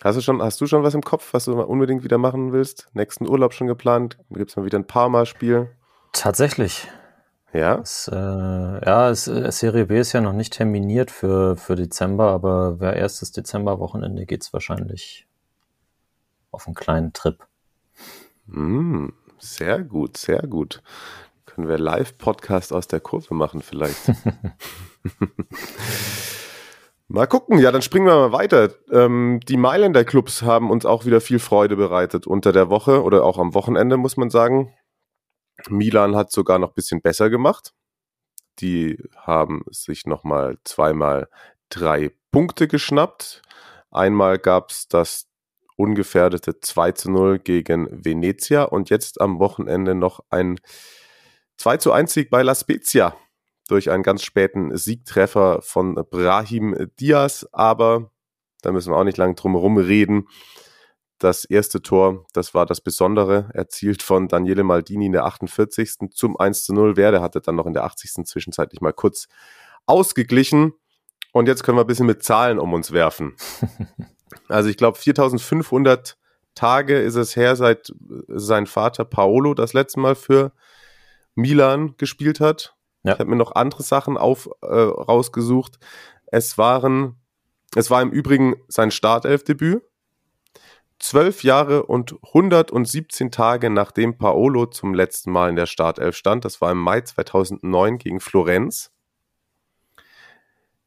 [0.00, 2.88] Hast du schon, hast du schon was im Kopf, was du unbedingt wieder machen willst?
[2.92, 4.18] Nächsten Urlaub schon geplant?
[4.30, 5.70] Gibt es mal wieder ein Parma-Spiel?
[6.12, 6.88] Tatsächlich.
[7.52, 7.76] Ja?
[7.76, 12.30] Es, äh, ja, es, äh, Serie B ist ja noch nicht terminiert für, für Dezember,
[12.30, 15.26] aber wer erstes Dezemberwochenende geht's wahrscheinlich
[16.50, 17.46] auf einen kleinen Trip.
[18.46, 20.82] Mm, sehr gut, sehr gut.
[21.46, 24.00] Können wir Live-Podcast aus der Kurve machen vielleicht.
[27.12, 28.70] mal gucken, ja, dann springen wir mal weiter.
[28.90, 33.24] Ähm, die Mailänder Clubs haben uns auch wieder viel Freude bereitet unter der Woche oder
[33.24, 34.74] auch am Wochenende, muss man sagen.
[35.68, 37.74] Milan hat sogar noch ein bisschen besser gemacht.
[38.60, 41.28] Die haben sich nochmal zweimal
[41.68, 43.42] drei Punkte geschnappt.
[43.90, 45.28] Einmal gab es das
[45.76, 50.58] ungefährdete 2 zu 0 gegen Venezia und jetzt am Wochenende noch ein
[51.58, 53.14] 2 zu 1 Sieg bei La Spezia
[53.68, 58.10] durch einen ganz späten Siegtreffer von Brahim Diaz, aber
[58.62, 60.28] da müssen wir auch nicht lange drum herum reden.
[61.18, 66.10] Das erste Tor, das war das Besondere, erzielt von Daniele Maldini in der 48.
[66.12, 66.96] zum 1 zu 0.
[66.96, 68.24] Werde hatte dann noch in der 80.
[68.24, 69.28] zwischenzeitlich mal kurz
[69.86, 70.72] ausgeglichen.
[71.32, 73.36] Und jetzt können wir ein bisschen mit Zahlen um uns werfen.
[74.48, 76.16] Also ich glaube 4500
[76.54, 77.92] Tage ist es her, seit
[78.28, 80.52] sein Vater Paolo das letzte Mal für
[81.34, 82.74] Milan gespielt hat.
[83.02, 83.14] Ja.
[83.14, 85.78] Ich habe mir noch andere Sachen auf, äh, rausgesucht.
[86.26, 87.16] Es waren,
[87.74, 89.82] es war im Übrigen sein Startelfdebüt.
[90.98, 96.44] Zwölf Jahre und 117 Tage nachdem Paolo zum letzten Mal in der Startelf stand.
[96.44, 98.92] Das war im Mai 2009 gegen Florenz.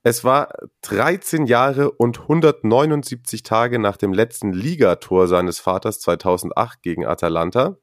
[0.04, 7.06] Es war 13 Jahre und 179 Tage nach dem letzten Ligator seines Vaters 2008 gegen
[7.06, 7.78] Atalanta.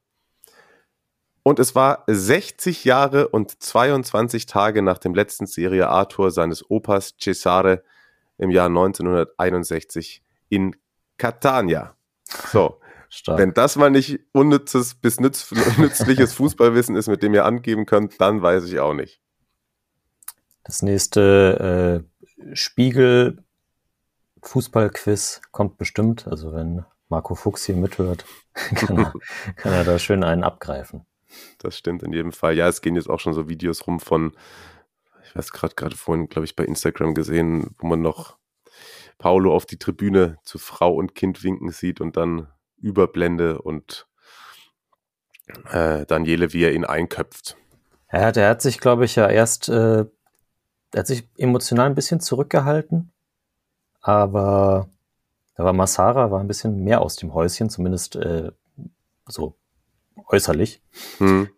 [1.43, 7.15] Und es war 60 Jahre und 22 Tage nach dem letzten Serie A-Tor seines Opas
[7.21, 7.83] Cesare
[8.39, 10.77] im Jahr 1961 in
[11.19, 11.97] Catania.
[12.51, 12.79] So.
[13.15, 13.39] Stark.
[13.39, 18.19] Wenn das mal nicht unnützes bis nütz, nützliches Fußballwissen ist, mit dem ihr angeben könnt,
[18.23, 19.21] dann weiß ich auch nicht.
[20.65, 22.07] Das nächste
[22.41, 23.45] äh, Spiegel
[24.43, 26.27] Fußballquiz kommt bestimmt.
[26.27, 28.25] Also wenn Marco Fuchs hier mithört,
[28.55, 29.13] kann er,
[29.57, 31.05] kann er da schön einen abgreifen.
[31.59, 32.57] Das stimmt in jedem Fall.
[32.57, 34.33] Ja, es gehen jetzt auch schon so Videos rum von,
[35.25, 38.37] ich weiß gerade gerade vorhin, glaube ich, bei Instagram gesehen, wo man noch
[39.19, 44.09] Paulo auf die Tribüne zu Frau und Kind winken sieht und dann Überblende und
[45.71, 47.57] äh, Daniele, wie er ihn einköpft.
[48.13, 50.05] Ja, der hat sich, glaube ich, ja erst, äh,
[50.93, 53.13] der hat sich emotional ein bisschen zurückgehalten,
[54.01, 54.89] aber
[55.55, 58.51] da Massara war ein bisschen mehr aus dem Häuschen, zumindest äh,
[59.27, 59.55] so
[60.29, 60.83] äußerlich.
[61.19, 61.49] Hm.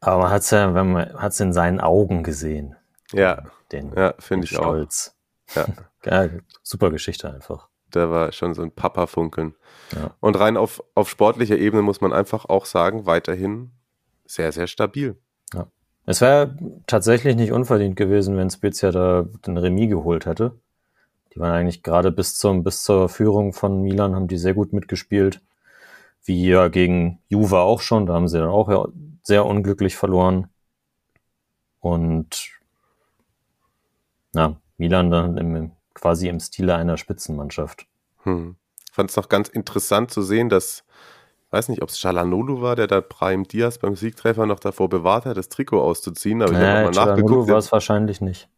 [0.00, 2.76] Aber man hat es ja, wenn man hat es in seinen Augen gesehen.
[3.12, 4.62] Ja, Den, ja finde ich auch.
[4.62, 5.16] Stolz.
[5.54, 5.66] Ja.
[6.04, 6.28] Ja,
[6.64, 7.68] super Geschichte einfach.
[7.88, 9.54] Da war schon so ein Papa-Funkeln.
[9.94, 10.16] Ja.
[10.18, 13.70] Und rein auf, auf sportlicher Ebene muss man einfach auch sagen, weiterhin
[14.26, 15.16] sehr, sehr stabil.
[16.04, 20.58] Es wäre tatsächlich nicht unverdient gewesen, wenn Spezia da den Remis geholt hätte.
[21.34, 24.72] Die waren eigentlich gerade bis zum bis zur Führung von Milan haben die sehr gut
[24.72, 25.40] mitgespielt.
[26.24, 28.88] Wie ja gegen Juve auch schon, da haben sie dann auch
[29.22, 30.48] sehr unglücklich verloren.
[31.80, 32.50] Und
[34.32, 37.86] na, Milan dann im, quasi im Stile einer Spitzenmannschaft.
[38.22, 38.56] Hm.
[38.88, 40.84] Ich fand es noch ganz interessant zu sehen, dass,
[41.46, 44.88] ich weiß nicht, ob es Chalanolu war, der da Brahim Diaz beim Siegtreffer noch davor
[44.88, 47.48] bewahrt hat, das Trikot auszuziehen, aber ich habe Äh, nochmal Cialanoglu nachgeguckt.
[47.48, 48.48] war es wahrscheinlich nicht.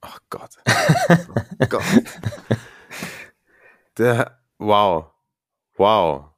[0.00, 0.56] Ach Gott.
[1.60, 1.82] Oh Gott.
[3.98, 5.11] Der, wow.
[5.76, 6.30] Wow.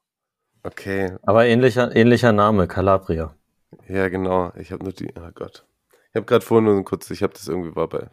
[0.62, 3.34] Okay, Aber ähnlicher, ähnlicher Name, Calabria.
[3.88, 4.52] ja genau.
[4.56, 5.66] Ich habe nur die, oh Gott.
[6.10, 8.08] Ich habe gerade vorhin nur kurz, ich habe das irgendwie war bei,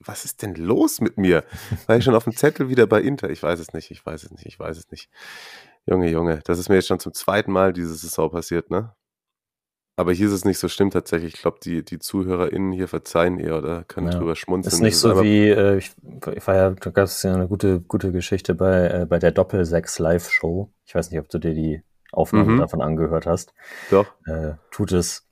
[0.00, 1.44] was ist denn los mit mir?
[1.86, 3.30] War ich schon auf dem Zettel wieder bei Inter?
[3.30, 5.08] Ich weiß es nicht, ich weiß es nicht, ich weiß es nicht.
[5.86, 8.94] Junge, Junge, das ist mir jetzt schon zum zweiten Mal diese Saison passiert, ne?
[9.96, 11.34] Aber hier ist es nicht so schlimm tatsächlich.
[11.34, 14.18] Ich glaube, die, die ZuhörerInnen hier verzeihen eher oder können Ja.
[14.18, 14.72] drüber schmunzeln.
[14.72, 15.92] Ist nicht Das so wie, äh, ich,
[16.34, 19.32] ich war ja, da gab es ja eine gute, gute Geschichte bei, äh, bei der
[19.32, 20.72] Doppel-6 Live-Show.
[20.86, 22.58] Ich weiß nicht, ob du dir die Aufnahme Mhm.
[22.58, 23.52] davon angehört hast.
[23.90, 24.06] Doch.
[24.26, 25.26] Äh, tut es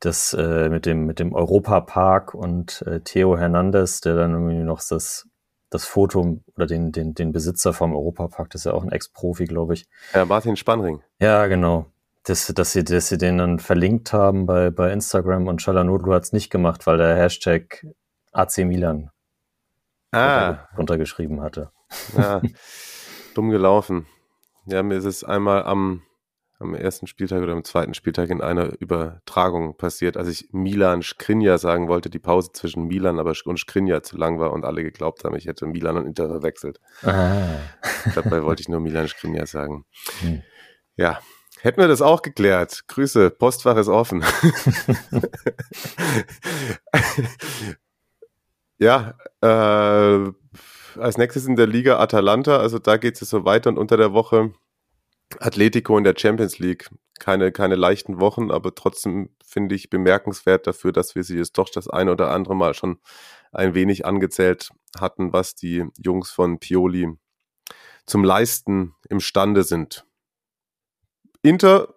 [0.00, 4.80] das äh, mit dem, mit dem Europapark und äh, Theo Hernandez, der dann irgendwie noch
[4.88, 5.28] das,
[5.68, 9.44] das Foto oder den, den, den Besitzer vom Europapark, das ist ja auch ein Ex-Profi,
[9.44, 11.02] glaube ich, Ja, Martin Spannring.
[11.20, 11.89] ja, genau.
[12.24, 16.24] Dass, dass, sie, dass sie den dann verlinkt haben bei, bei Instagram und Chalanoglu hat
[16.24, 17.86] es nicht gemacht, weil der Hashtag
[18.32, 19.10] AC Milan
[20.12, 21.70] Ah, runtergeschrieben hatte.
[22.16, 22.42] ja.
[23.34, 24.06] dumm gelaufen.
[24.66, 26.02] Ja, mir ist es einmal am,
[26.58, 31.58] am ersten Spieltag oder am zweiten Spieltag in einer Übertragung passiert, als ich Milan Skriniar
[31.58, 35.24] sagen wollte, die Pause zwischen Milan aber und Skriniar zu lang war und alle geglaubt
[35.24, 36.80] haben, ich hätte Milan und Inter verwechselt.
[37.02, 37.60] Ah.
[38.14, 39.84] Dabei wollte ich nur Milan Skriniar sagen.
[40.20, 40.42] Hm.
[40.96, 41.20] Ja,
[41.62, 42.84] hätten wir das auch geklärt.
[42.88, 44.24] Grüße, Postfach ist offen.
[48.78, 50.32] ja, äh,
[50.98, 54.12] als nächstes in der Liga Atalanta, also da geht es so weiter und unter der
[54.12, 54.52] Woche
[55.38, 56.88] Atletico in der Champions League.
[57.18, 61.68] Keine, keine leichten Wochen, aber trotzdem finde ich bemerkenswert dafür, dass wir sie jetzt doch
[61.68, 62.98] das eine oder andere Mal schon
[63.52, 67.08] ein wenig angezählt hatten, was die Jungs von Pioli
[68.06, 70.06] zum Leisten imstande sind.
[71.42, 71.94] Inter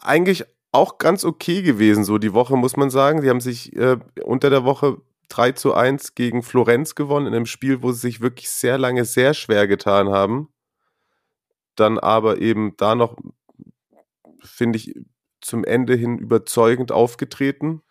[0.00, 3.22] eigentlich auch ganz okay gewesen, so die Woche, muss man sagen.
[3.22, 7.46] Sie haben sich äh, unter der Woche 3 zu 1 gegen Florenz gewonnen, in einem
[7.46, 10.52] Spiel, wo sie sich wirklich sehr lange sehr schwer getan haben.
[11.74, 13.16] Dann aber eben da noch,
[14.42, 14.94] finde ich,
[15.40, 17.82] zum Ende hin überzeugend aufgetreten.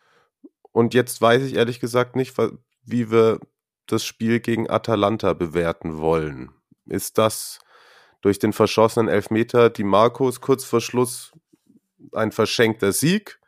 [0.72, 2.36] Und jetzt weiß ich ehrlich gesagt nicht,
[2.84, 3.40] wie wir
[3.88, 6.52] das Spiel gegen Atalanta bewerten wollen.
[6.86, 7.60] Ist das
[8.26, 11.32] durch den verschossenen Elfmeter die Marcos kurz vor Schluss
[12.12, 13.40] ein verschenkter Sieg?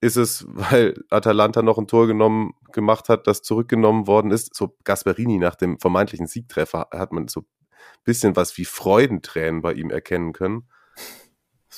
[0.00, 4.52] Ist es, weil Atalanta noch ein Tor genommen, gemacht hat, das zurückgenommen worden ist?
[4.56, 7.46] So Gasperini nach dem vermeintlichen Siegtreffer hat man so ein
[8.02, 10.68] bisschen was wie Freudentränen bei ihm erkennen können.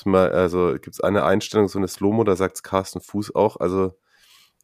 [0.03, 3.95] Also gibt es eine Einstellung, so eine Slow-Mo, da sagt Carsten Fuß auch, also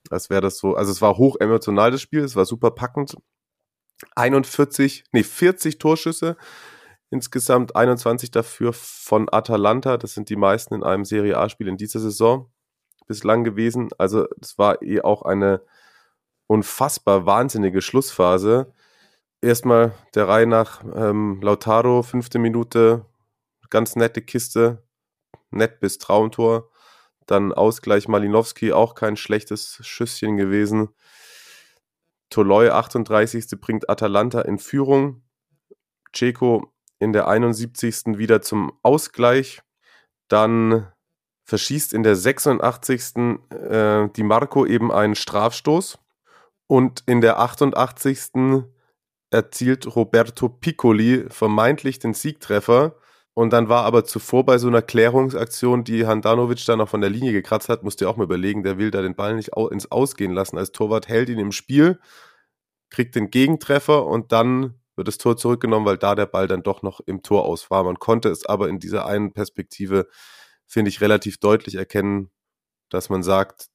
[0.10, 3.15] als wäre das so, also es war hoch emotional das Spiel, es war super packend.
[4.15, 6.36] 41, nee, 40 Torschüsse,
[7.10, 12.00] insgesamt 21 dafür von Atalanta, das sind die meisten in einem Serie A-Spiel in dieser
[12.00, 12.52] Saison
[13.08, 13.89] bislang gewesen.
[13.98, 15.62] Also es war eh auch eine
[16.48, 18.74] unfassbar wahnsinnige Schlussphase.
[19.41, 23.06] Erstmal der Reihe nach ähm, Lautaro, fünfte Minute,
[23.70, 24.84] ganz nette Kiste,
[25.52, 26.70] nett bis Traumtor.
[27.26, 30.89] Dann Ausgleich Malinowski, auch kein schlechtes Schüsschen gewesen.
[32.30, 33.60] Toloi, 38.
[33.60, 35.24] bringt Atalanta in Führung.
[36.15, 38.18] Ceco in der 71.
[38.18, 39.62] wieder zum Ausgleich.
[40.28, 40.88] Dann
[41.46, 43.16] verschießt in der 86.
[43.50, 45.98] Äh, Di Marco eben einen Strafstoß.
[46.68, 48.66] Und in der 88.
[49.32, 52.96] erzielt Roberto Piccoli vermeintlich den Siegtreffer.
[53.34, 57.12] Und dann war aber zuvor bei so einer Klärungsaktion, die Handanovic da noch von der
[57.12, 59.92] Linie gekratzt hat, musst du auch mal überlegen, der will da den Ball nicht ins
[59.92, 60.58] Ausgehen lassen.
[60.58, 62.00] Als Torwart hält ihn im Spiel,
[62.90, 66.82] kriegt den Gegentreffer und dann wird das Tor zurückgenommen, weil da der Ball dann doch
[66.82, 67.84] noch im Tor aus war.
[67.84, 70.08] Man konnte es aber in dieser einen Perspektive,
[70.66, 72.32] finde ich, relativ deutlich erkennen,
[72.90, 73.68] dass man sagt,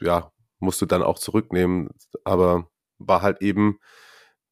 [0.00, 1.90] ja, musst du dann auch zurücknehmen.
[2.24, 3.78] Aber war halt eben,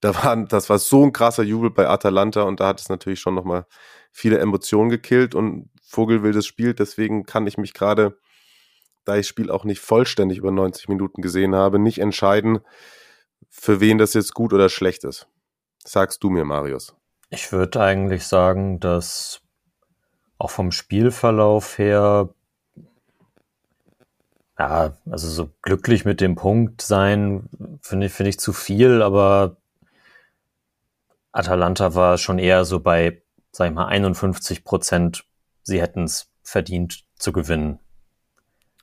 [0.01, 3.21] da war, das war so ein krasser Jubel bei Atalanta und da hat es natürlich
[3.21, 3.67] schon nochmal
[4.11, 6.75] viele Emotionen gekillt und vogelwildes Spiel.
[6.75, 8.19] Deswegen kann ich mich gerade,
[9.05, 12.61] da ich das Spiel auch nicht vollständig über 90 Minuten gesehen habe, nicht entscheiden,
[13.49, 15.29] für wen das jetzt gut oder schlecht ist.
[15.85, 16.95] Sagst du mir, Marius?
[17.31, 19.41] Ich würde eigentlich sagen, dass
[20.39, 22.29] auch vom Spielverlauf her,
[24.59, 27.49] ja, also so glücklich mit dem Punkt sein,
[27.81, 29.57] finde ich, finde ich zu viel, aber
[31.33, 35.25] Atalanta war schon eher so bei, sag ich mal, 51 Prozent,
[35.63, 37.79] sie hätten es verdient zu gewinnen.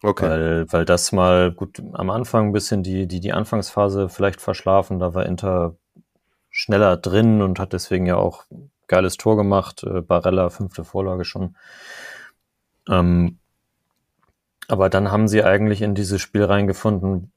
[0.01, 0.29] Okay.
[0.29, 4.99] Weil, weil das mal gut am Anfang ein bisschen die, die, die Anfangsphase vielleicht verschlafen,
[4.99, 5.75] da war Inter
[6.49, 8.45] schneller drin und hat deswegen ja auch
[8.87, 9.83] geiles Tor gemacht.
[9.83, 11.55] Äh, Barella, fünfte Vorlage schon.
[12.87, 13.39] Ähm,
[14.67, 17.31] aber dann haben sie eigentlich in dieses Spiel reingefunden,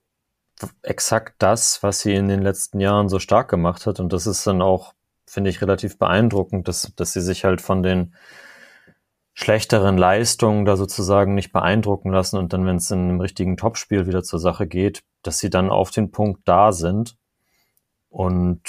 [0.82, 4.00] exakt das, was sie in den letzten Jahren so stark gemacht hat.
[4.00, 4.94] Und das ist dann auch,
[5.26, 8.14] finde ich, relativ beeindruckend, dass, dass sie sich halt von den
[9.34, 14.06] schlechteren Leistungen da sozusagen nicht beeindrucken lassen und dann, wenn es in einem richtigen Topspiel
[14.06, 17.16] wieder zur Sache geht, dass sie dann auf den Punkt da sind
[18.10, 18.60] und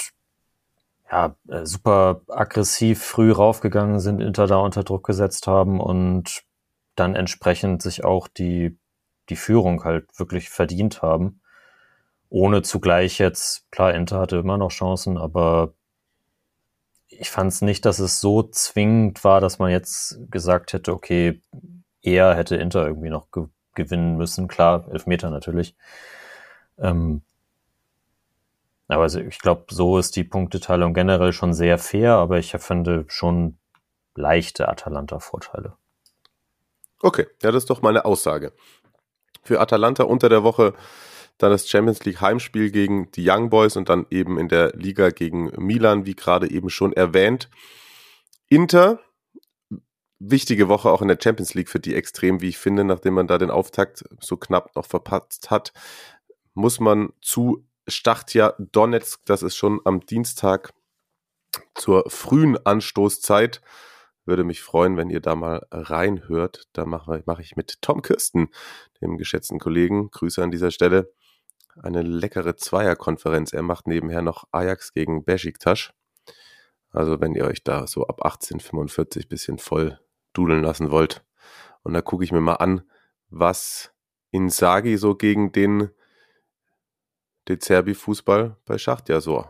[1.14, 6.42] ja, äh, super aggressiv früh raufgegangen sind, Inter da unter Druck gesetzt haben und
[6.96, 8.76] dann entsprechend sich auch die,
[9.28, 11.40] die Führung halt wirklich verdient haben.
[12.30, 15.74] Ohne zugleich jetzt, klar, Inter hatte immer noch Chancen, aber
[17.06, 21.40] ich fand es nicht, dass es so zwingend war, dass man jetzt gesagt hätte, okay,
[22.02, 23.44] eher hätte Inter irgendwie noch ge
[23.76, 24.46] gewinnen müssen.
[24.46, 25.76] Klar, Elfmeter natürlich.
[26.78, 27.22] Ähm,
[28.88, 33.04] aber also ich glaube, so ist die Punkteteilung generell schon sehr fair, aber ich finde
[33.08, 33.58] schon
[34.14, 35.76] leichte Atalanta-Vorteile.
[37.00, 38.52] Okay, ja, das ist doch meine Aussage.
[39.42, 40.74] Für Atalanta unter der Woche
[41.38, 45.10] dann das Champions League Heimspiel gegen die Young Boys und dann eben in der Liga
[45.10, 47.50] gegen Milan, wie gerade eben schon erwähnt.
[48.48, 49.00] Inter,
[50.18, 53.26] wichtige Woche auch in der Champions League für die extrem, wie ich finde, nachdem man
[53.26, 55.72] da den Auftakt so knapp noch verpatzt hat,
[56.54, 60.72] muss man zu Stachtia Donetsk, das ist schon am Dienstag
[61.74, 63.60] zur frühen Anstoßzeit.
[64.24, 66.64] Würde mich freuen, wenn ihr da mal reinhört.
[66.72, 68.48] Da mache mach ich mit Tom Kirsten,
[69.02, 71.12] dem geschätzten Kollegen, Grüße an dieser Stelle,
[71.82, 73.52] eine leckere Zweierkonferenz.
[73.52, 75.90] Er macht nebenher noch Ajax gegen Besiktas.
[76.90, 80.00] Also wenn ihr euch da so ab 1845 bisschen voll
[80.32, 81.24] dudeln lassen wollt.
[81.82, 82.82] Und da gucke ich mir mal an,
[83.28, 83.92] was
[84.30, 85.90] Insagi so gegen den
[87.48, 89.46] den Zerbi-Fußball bei Schachtja so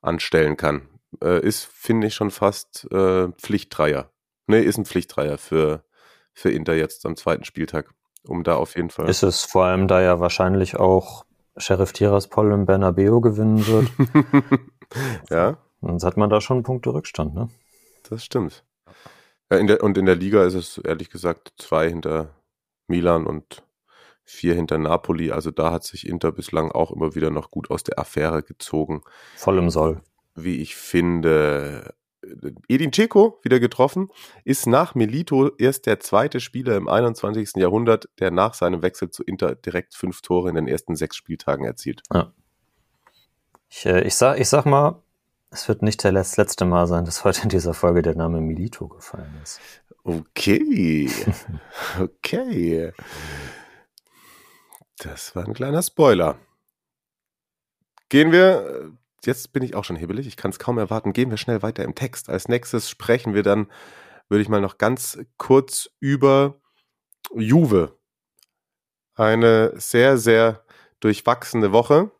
[0.00, 0.88] anstellen kann.
[1.22, 4.10] Äh, ist, finde ich, schon fast äh, Pflichtdreier.
[4.46, 5.84] Ne, ist ein Pflichtdreier für,
[6.32, 7.92] für Inter jetzt am zweiten Spieltag.
[8.26, 9.08] Um da auf jeden Fall.
[9.08, 11.24] Ist es vor allem, da ja wahrscheinlich auch
[11.56, 13.90] Sheriff Tiraspol im Bernabeo gewinnen wird.
[15.30, 15.56] ja.
[15.80, 17.48] Sonst hat man da schon Punkte Rückstand, ne?
[18.08, 18.64] Das stimmt.
[19.50, 22.34] Ja, in der, und in der Liga ist es ehrlich gesagt zwei hinter
[22.86, 23.62] Milan und
[24.30, 25.32] vier hinter Napoli.
[25.32, 29.02] Also da hat sich Inter bislang auch immer wieder noch gut aus der Affäre gezogen.
[29.36, 30.00] Voll im Soll.
[30.34, 31.94] Wie ich finde.
[32.68, 34.08] Edin Dzeko wieder getroffen,
[34.44, 37.56] ist nach Melito erst der zweite Spieler im 21.
[37.56, 41.64] Jahrhundert, der nach seinem Wechsel zu Inter direkt fünf Tore in den ersten sechs Spieltagen
[41.64, 42.02] erzielt.
[42.12, 42.32] Ja.
[43.70, 45.02] Ich, äh, ich, sag, ich sag mal,
[45.50, 48.88] es wird nicht das letzte Mal sein, dass heute in dieser Folge der Name Milito
[48.88, 49.60] gefallen ist.
[50.04, 51.10] Okay.
[52.00, 52.92] okay.
[55.02, 56.36] Das war ein kleiner Spoiler.
[58.10, 58.92] Gehen wir,
[59.24, 61.84] jetzt bin ich auch schon hibbelig, ich kann es kaum erwarten, gehen wir schnell weiter
[61.84, 62.28] im Text.
[62.28, 63.70] Als nächstes sprechen wir dann,
[64.28, 66.60] würde ich mal noch ganz kurz über
[67.34, 67.98] Juve.
[69.14, 70.64] Eine sehr, sehr
[71.00, 72.10] durchwachsene Woche.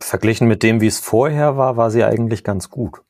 [0.00, 3.00] Verglichen mit dem, wie es vorher war, war sie eigentlich ganz gut.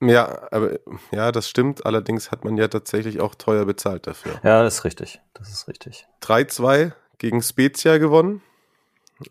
[0.00, 0.78] Ja, aber
[1.10, 1.84] ja, das stimmt.
[1.84, 4.40] Allerdings hat man ja tatsächlich auch teuer bezahlt dafür.
[4.44, 5.20] Ja, das ist richtig.
[5.34, 6.06] Das ist richtig.
[6.22, 8.42] 3-2 gegen Spezia gewonnen.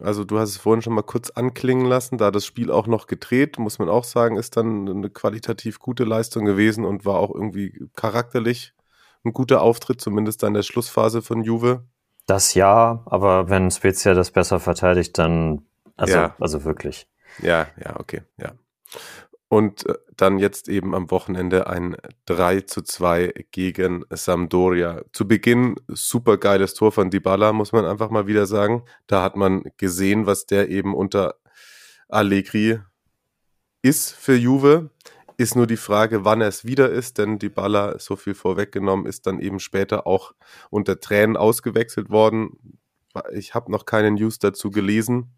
[0.02, 3.08] Also du hast es vorhin schon mal kurz anklingen lassen, da das Spiel auch noch
[3.08, 7.34] gedreht, muss man auch sagen, ist dann eine qualitativ gute Leistung gewesen und war auch
[7.34, 8.74] irgendwie charakterlich
[9.24, 11.86] ein guter Auftritt, zumindest dann in der Schlussphase von Juve.
[12.26, 15.66] Das ja, aber wenn Spezia das besser verteidigt, dann
[15.96, 16.36] also, ja.
[16.40, 17.08] also wirklich.
[17.42, 18.54] Ja, ja, okay, ja.
[19.50, 21.96] Und äh, dann jetzt eben am Wochenende ein
[22.26, 25.04] 3 zu 2 gegen Sampdoria.
[25.14, 28.84] Zu Beginn super geiles Tor von Dybala, muss man einfach mal wieder sagen.
[29.08, 31.36] Da hat man gesehen, was der eben unter
[32.10, 32.80] Allegri
[33.82, 34.90] ist für Juve.
[35.38, 39.28] Ist nur die Frage, wann er es wieder ist, denn Dybala, so viel vorweggenommen, ist
[39.28, 40.34] dann eben später auch
[40.72, 42.82] unter Tränen ausgewechselt worden.
[43.32, 45.36] Ich habe noch keine News dazu gelesen.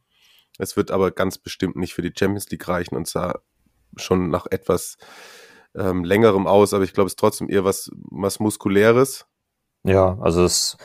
[0.57, 3.41] Es wird aber ganz bestimmt nicht für die Champions League reichen und sah
[3.95, 4.97] schon nach etwas
[5.75, 9.25] ähm, längerem aus, aber ich glaube, es ist trotzdem eher was, was Muskuläres.
[9.83, 10.77] Ja, also es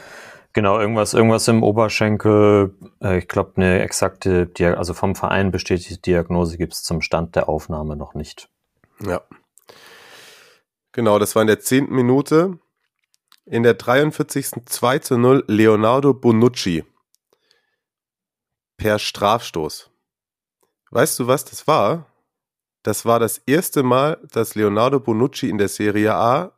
[0.55, 2.75] genau irgendwas, irgendwas im Oberschenkel.
[3.03, 7.37] Äh, ich glaube, eine exakte, Dia also vom Verein bestätigte Diagnose gibt es zum Stand
[7.37, 8.49] der Aufnahme noch nicht.
[9.05, 9.21] Ja.
[10.93, 12.59] Genau, das war in der zehnten Minute.
[13.47, 14.65] In der 43.
[14.65, 16.85] 2 zu 0 Leonardo Bonucci.
[18.79, 19.91] Per Strafstoß.
[20.91, 22.07] Weißt du, was das war?
[22.85, 26.53] Das war das erste Mal, dass Leonardo Bonucci in der Serie A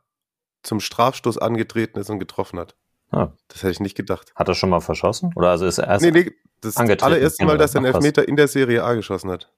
[0.62, 2.74] zum Strafstoß angetreten ist und getroffen hat.
[3.12, 3.28] Ah.
[3.46, 4.32] Das hätte ich nicht gedacht.
[4.34, 5.32] Hat er schon mal verschossen?
[5.36, 7.78] Oder also ist er erst Nee, nee, das ist das angetreten, allererste Mal, dass er
[7.78, 7.94] einen.
[7.94, 9.52] Elfmeter in der Serie A geschossen hat.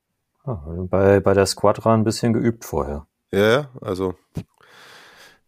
[0.44, 3.06] ah, bei, bei der Squadra ein bisschen geübt vorher.
[3.32, 4.14] Ja, ja, also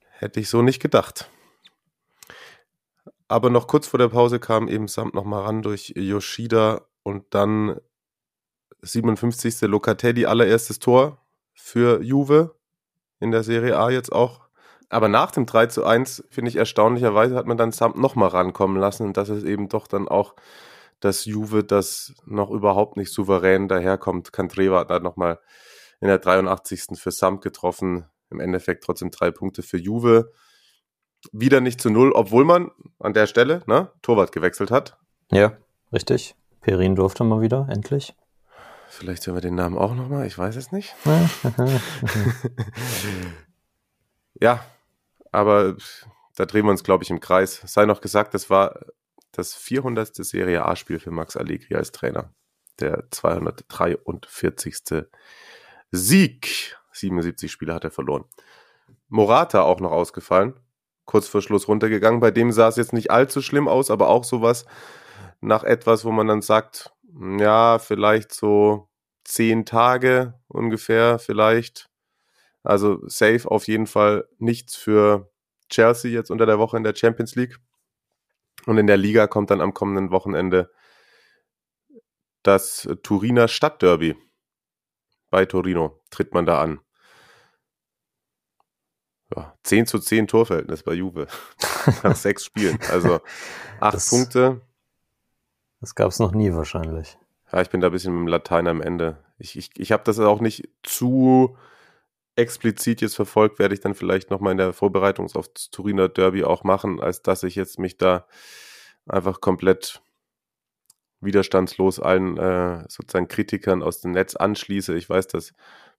[0.08, 1.28] hätte ich so nicht gedacht.
[3.28, 7.78] Aber noch kurz vor der Pause kam eben Samt nochmal ran durch Yoshida und dann
[8.83, 9.62] 57.
[9.62, 11.18] Locatelli, allererstes Tor
[11.55, 12.55] für Juve
[13.20, 14.49] in der Serie A jetzt auch.
[14.89, 18.76] Aber nach dem 3 zu 1, finde ich erstaunlicherweise, hat man dann Samt nochmal rankommen
[18.76, 20.35] lassen und das ist eben doch dann auch
[20.99, 24.33] das Juve, das noch überhaupt nicht souverän daherkommt.
[24.33, 25.39] Cantreva hat dann nochmal
[26.01, 26.99] in der 83.
[26.99, 28.07] für Samt getroffen.
[28.31, 30.33] Im Endeffekt trotzdem drei Punkte für Juve.
[31.33, 34.99] Wieder nicht zu null, obwohl man an der Stelle ne, Torwart gewechselt hat.
[35.31, 35.57] Ja,
[35.93, 36.35] richtig.
[36.61, 38.14] Perin durfte mal wieder, endlich.
[38.91, 40.97] Vielleicht hören wir den Namen auch nochmal, ich weiß es nicht.
[44.34, 44.64] ja,
[45.30, 45.76] aber
[46.34, 47.62] da drehen wir uns, glaube ich, im Kreis.
[47.64, 48.80] Sei noch gesagt, das war
[49.30, 50.16] das 400.
[50.16, 52.34] Serie A-Spiel für Max Allegri als Trainer.
[52.80, 54.76] Der 243.
[55.93, 56.76] Sieg.
[56.93, 58.24] 77 Spiele hat er verloren.
[59.09, 60.59] Morata auch noch ausgefallen.
[61.05, 62.18] Kurz vor Schluss runtergegangen.
[62.18, 64.66] Bei dem sah es jetzt nicht allzu schlimm aus, aber auch sowas
[65.41, 66.93] nach etwas, wo man dann sagt,
[67.38, 68.88] ja, vielleicht so
[69.24, 71.88] zehn Tage ungefähr, vielleicht.
[72.62, 75.30] Also safe auf jeden Fall nichts für
[75.70, 77.58] Chelsea jetzt unter der Woche in der Champions League.
[78.66, 80.70] Und in der Liga kommt dann am kommenden Wochenende
[82.42, 84.16] das Turiner Stadtderby.
[85.30, 86.80] Bei Torino tritt man da an.
[89.34, 91.28] Ja, 10 zu 10 Torverhältnis bei Juve.
[92.02, 92.78] Nach sechs Spielen.
[92.90, 93.20] Also
[93.80, 94.61] acht Das- Punkte.
[95.81, 97.18] Das gab es noch nie wahrscheinlich.
[97.53, 99.18] Ja, ich bin da ein bisschen mit dem Latein am Ende.
[99.39, 101.57] Ich, ich, ich habe das auch nicht zu
[102.37, 106.64] explizit jetzt verfolgt, werde ich dann vielleicht nochmal in der Vorbereitung aufs Turiner Derby auch
[106.64, 108.26] machen, als dass ich jetzt mich da
[109.07, 110.01] einfach komplett
[111.20, 114.95] widerstandslos allen äh, sozusagen Kritikern aus dem Netz anschließe.
[114.95, 115.53] Ich weiß, dass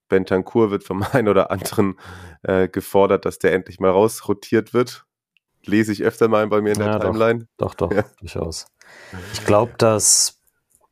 [0.08, 2.00] Bentancur wird vom einen oder anderen
[2.44, 5.06] äh, gefordert, dass der endlich mal rausrotiert wird.
[5.64, 7.12] Lese ich öfter mal bei mir in der Ja, doch.
[7.12, 7.48] Timeline.
[7.58, 8.04] Doch, doch, Ja.
[8.20, 8.66] durchaus.
[9.34, 10.40] Ich glaube, dass,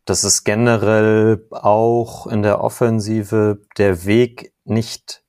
[0.06, 5.24] dass es generell auch in der Offensive der Weg nicht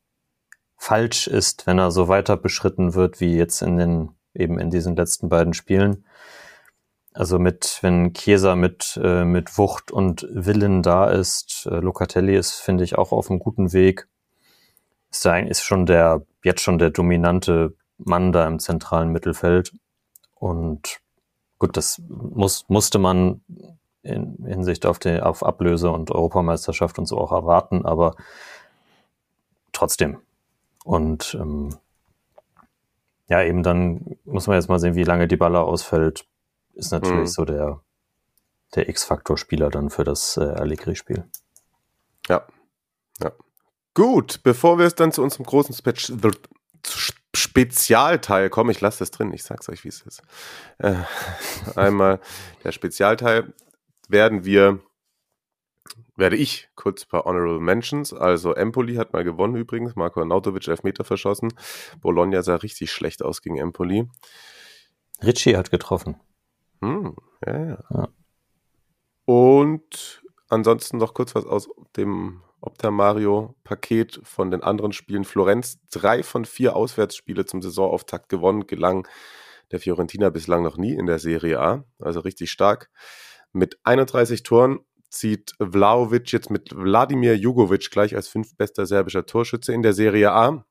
[0.77, 4.97] falsch ist, wenn er so weiter beschritten wird, wie jetzt in den, eben in diesen
[4.97, 6.05] letzten beiden Spielen.
[7.13, 12.55] Also mit, wenn Chiesa mit, äh, mit Wucht und Willen da ist, äh, Locatelli ist,
[12.55, 14.09] finde ich, auch auf einem guten Weg.
[15.11, 19.73] Ist, da, ist schon der, jetzt schon der dominante Mann da im zentralen Mittelfeld.
[20.35, 21.00] Und
[21.61, 23.43] gut, das muss, musste man
[24.03, 28.17] in Hinsicht auf, die, auf Ablöse und Europameisterschaft und so auch erwarten, aber
[29.73, 30.19] trotzdem.
[30.85, 31.77] Und ähm,
[33.29, 36.27] ja, eben dann muss man jetzt mal sehen, wie lange die Baller ausfällt,
[36.75, 37.27] ist natürlich Mhm.
[37.27, 37.81] so der,
[38.75, 41.25] der X-Faktor-Spieler dann für das äh, Allegri-Spiel.
[42.29, 42.47] Ja.
[43.23, 43.33] ja.
[43.95, 45.93] Gut, bevor wir es dann zu unserem großen Spe
[47.35, 50.23] Spezialteil kommen, ich lasse das drin, ich sag's euch, wie es ist.
[50.79, 50.97] Äh,
[51.77, 52.21] einmal
[52.65, 53.53] der Spezialteil
[54.09, 54.81] werden wir,
[56.17, 58.13] werde ich kurz ein paar Honorable Mentions.
[58.13, 61.53] Also Empoli hat mal gewonnen übrigens, Marco Arnautovic Elfmeter verschossen.
[62.01, 64.09] Bologna sah richtig schlecht aus gegen Empoli.
[65.23, 66.17] Ritchie hat getroffen.
[66.83, 67.15] Hm,
[67.47, 67.79] ja, ja.
[67.91, 68.09] Ja.
[69.25, 75.25] Und ansonsten noch kurz was aus dem Opta Mario Paket von den anderen Spielen.
[75.25, 79.09] Florenz, drei von vier Auswärtsspiele zum Saisonauftakt gewonnen, gelang
[79.71, 81.85] der Fiorentina bislang noch nie in der Serie A.
[81.99, 82.91] Also richtig stark.
[83.53, 89.83] Mit 31 Toren zieht Vlaovic jetzt mit Wladimir Jugovic gleich als fünftbester serbischer Torschütze in
[89.83, 90.65] der Serie A.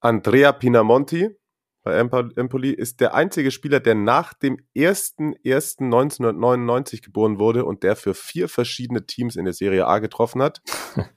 [0.00, 1.39] Andrea Pinamonti
[1.82, 7.96] bei Empo- Empoli ist der einzige Spieler, der nach dem 1.1.1999 geboren wurde und der
[7.96, 10.60] für vier verschiedene Teams in der Serie A getroffen hat.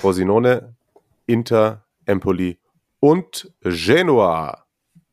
[0.00, 0.74] Frosinone,
[1.26, 2.58] Inter, Empoli
[2.98, 4.64] und Genoa.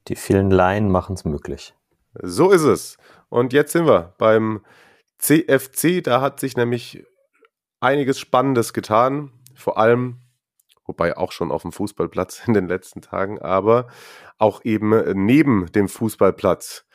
[0.08, 1.76] Die vielen Laien machen es möglich.
[2.22, 2.98] So ist es.
[3.30, 4.66] Und jetzt sind wir beim
[5.20, 6.02] CFC.
[6.04, 7.06] Da hat sich nämlich
[7.80, 9.32] einiges Spannendes getan.
[9.56, 10.18] Vor allem
[10.88, 13.88] wobei auch schon auf dem Fußballplatz in den letzten Tagen, aber
[14.38, 16.86] auch eben neben dem Fußballplatz.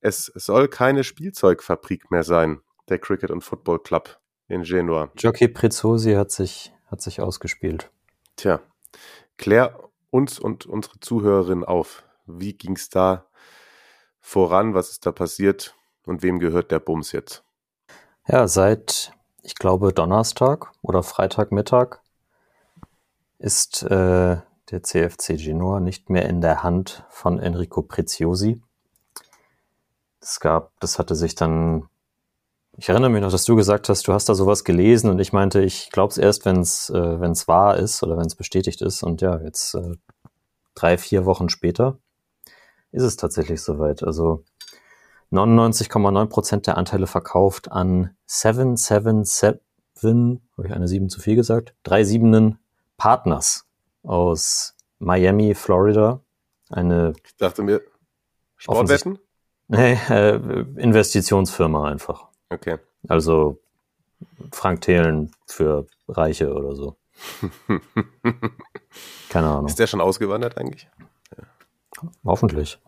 [0.00, 5.10] Es soll keine Spielzeugfabrik mehr sein, der Cricket und Football Club in Genua.
[5.16, 7.90] Jockey Prezzosi hat sich, hat sich ausgespielt.
[8.36, 8.60] Tja,
[9.38, 12.04] klär uns und unsere Zuhörerinnen auf.
[12.26, 13.26] Wie ging es da
[14.20, 14.74] voran?
[14.74, 15.74] Was ist da passiert?
[16.06, 17.44] Und wem gehört der Bums jetzt?
[18.28, 19.12] Ja, seit,
[19.42, 22.00] ich glaube, Donnerstag oder Freitagmittag
[23.44, 24.38] ist äh,
[24.70, 28.62] der CFC Genoa nicht mehr in der Hand von Enrico Preziosi.
[30.18, 31.90] Es gab, das hatte sich dann,
[32.78, 35.34] ich erinnere mich noch, dass du gesagt hast, du hast da sowas gelesen und ich
[35.34, 39.02] meinte, ich glaube es erst, wenn es äh, wahr ist oder wenn es bestätigt ist.
[39.02, 39.92] Und ja, jetzt äh,
[40.74, 41.98] drei, vier Wochen später
[42.92, 44.02] ist es tatsächlich soweit.
[44.02, 44.42] Also
[45.32, 49.60] 99,9 Prozent der Anteile verkauft an 777,
[50.02, 52.58] habe ich eine 7 zu viel gesagt, drei Siebenen
[52.96, 53.66] Partners
[54.02, 56.20] aus Miami, Florida.
[56.70, 57.12] Eine.
[57.24, 57.82] Ich dachte mir,
[58.56, 59.18] Sportwetten?
[59.68, 60.36] Nee, äh,
[60.76, 62.28] Investitionsfirma einfach.
[62.50, 62.78] Okay.
[63.08, 63.58] Also
[64.52, 66.96] Frank Thelen für Reiche oder so.
[69.30, 69.66] Keine Ahnung.
[69.66, 70.88] Ist der schon ausgewandert eigentlich?
[71.36, 71.44] Ja.
[72.24, 72.78] Hoffentlich.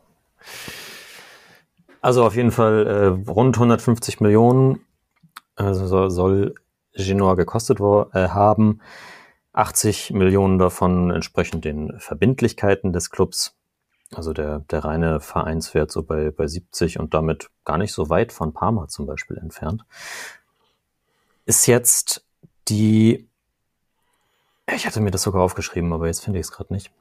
[2.00, 4.86] Also auf jeden Fall äh, rund 150 Millionen
[5.57, 6.54] also soll,
[6.92, 8.80] Genoa gekostet äh, haben.
[9.57, 13.57] 80 Millionen davon entsprechend den Verbindlichkeiten des Clubs.
[14.14, 18.32] Also der, der reine Vereinswert so bei, bei 70 und damit gar nicht so weit
[18.32, 19.84] von Parma zum Beispiel entfernt.
[21.44, 22.24] Ist jetzt
[22.68, 23.28] die,
[24.72, 26.92] ich hatte mir das sogar aufgeschrieben, aber jetzt finde ich es gerade nicht.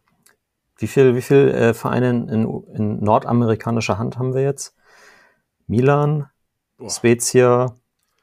[0.78, 4.76] Wie viel, wie viel äh, Vereine in, in nordamerikanischer Hand haben wir jetzt?
[5.68, 6.30] Milan,
[6.78, 6.89] Boah.
[6.89, 7.76] Spezia,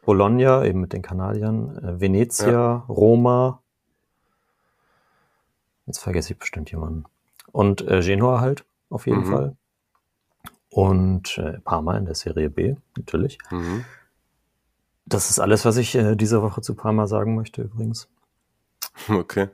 [0.04, 2.84] Bologna, eben mit den Kanadiern, äh, Venezia, ja.
[2.88, 3.61] Roma.
[5.92, 7.04] Jetzt vergesse ich bestimmt jemanden.
[7.50, 9.30] Und äh, Genua halt, auf jeden mhm.
[9.30, 9.56] Fall.
[10.70, 13.36] Und äh, Parma in der Serie B, natürlich.
[13.50, 13.84] Mhm.
[15.04, 18.08] Das ist alles, was ich äh, diese Woche zu Parma sagen möchte, übrigens.
[19.06, 19.50] Okay.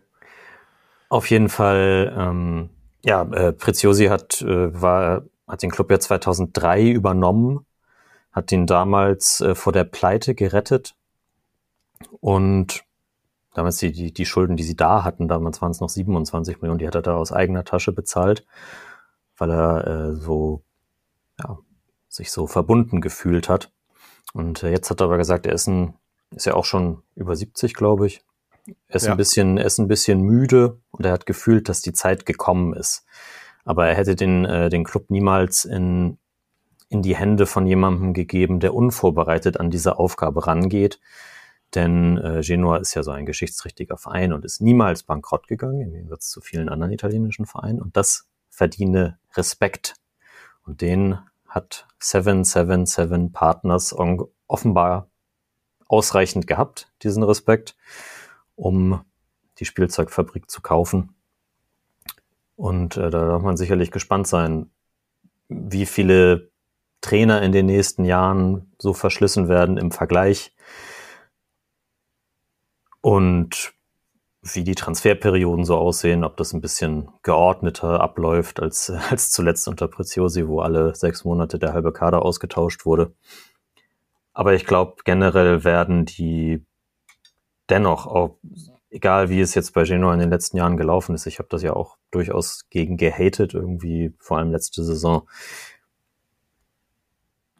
[1.08, 2.70] Auf jeden Fall, ähm,
[3.04, 7.66] ja, äh, Preziosi hat, äh, war, hat den Club ja 2003 übernommen
[8.30, 10.94] hat ihn damals äh, vor der Pleite gerettet
[12.20, 12.84] und
[13.58, 16.78] damals die, die, die Schulden, die sie da hatten, damals waren es noch 27 Millionen,
[16.78, 18.46] die hat er da aus eigener Tasche bezahlt,
[19.36, 20.62] weil er äh, so,
[21.40, 21.58] ja,
[22.08, 23.72] sich so verbunden gefühlt hat.
[24.32, 25.94] Und äh, jetzt hat er aber gesagt, er ist, ein,
[26.30, 28.24] ist ja auch schon über 70, glaube ich.
[28.86, 29.12] Er ist, ja.
[29.12, 32.74] ein bisschen, er ist ein bisschen müde und er hat gefühlt, dass die Zeit gekommen
[32.74, 33.06] ist.
[33.64, 36.18] Aber er hätte den, äh, den Club niemals in
[36.90, 41.00] in die Hände von jemandem gegeben, der unvorbereitet an diese Aufgabe rangeht.
[41.74, 45.92] Denn äh, Genua ist ja so ein geschichtsträchtiger Verein und ist niemals bankrott gegangen, im
[45.92, 47.82] Gegensatz zu vielen anderen italienischen Vereinen.
[47.82, 49.94] Und das verdiene Respekt.
[50.64, 53.94] Und den hat 777 Partners
[54.46, 55.08] offenbar
[55.88, 57.76] ausreichend gehabt, diesen Respekt,
[58.56, 59.02] um
[59.58, 61.14] die Spielzeugfabrik zu kaufen.
[62.56, 64.70] Und äh, da darf man sicherlich gespannt sein,
[65.48, 66.50] wie viele
[67.00, 70.54] Trainer in den nächsten Jahren so verschlissen werden im Vergleich
[73.00, 73.72] und
[74.42, 79.88] wie die Transferperioden so aussehen, ob das ein bisschen geordneter abläuft als, als zuletzt unter
[79.88, 83.12] Preziosi, wo alle sechs Monate der halbe Kader ausgetauscht wurde.
[84.32, 86.64] Aber ich glaube, generell werden die
[87.68, 88.38] dennoch, auch,
[88.90, 91.62] egal wie es jetzt bei Genoa in den letzten Jahren gelaufen ist, ich habe das
[91.62, 95.28] ja auch durchaus gegen gehatet, irgendwie vor allem letzte Saison,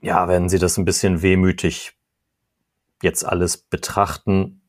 [0.01, 1.95] ja, werden sie das ein bisschen wehmütig
[3.03, 4.62] jetzt alles betrachten.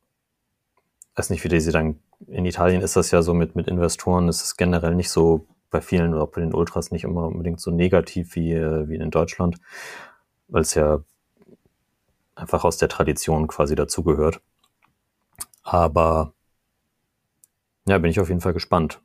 [1.20, 4.30] Weiß nicht, wie die sie dann, in Italien ist das ja so mit, mit Investoren,
[4.30, 7.72] ist es generell nicht so bei vielen oder bei den Ultras nicht immer unbedingt so
[7.72, 9.58] negativ wie, äh, wie in Deutschland,
[10.48, 11.02] weil es ja
[12.36, 14.40] einfach aus der Tradition quasi dazugehört.
[15.62, 16.32] Aber
[17.86, 19.02] ja, bin ich auf jeden Fall gespannt.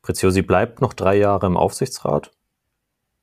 [0.00, 2.32] Preziosi bleibt noch drei Jahre im Aufsichtsrat.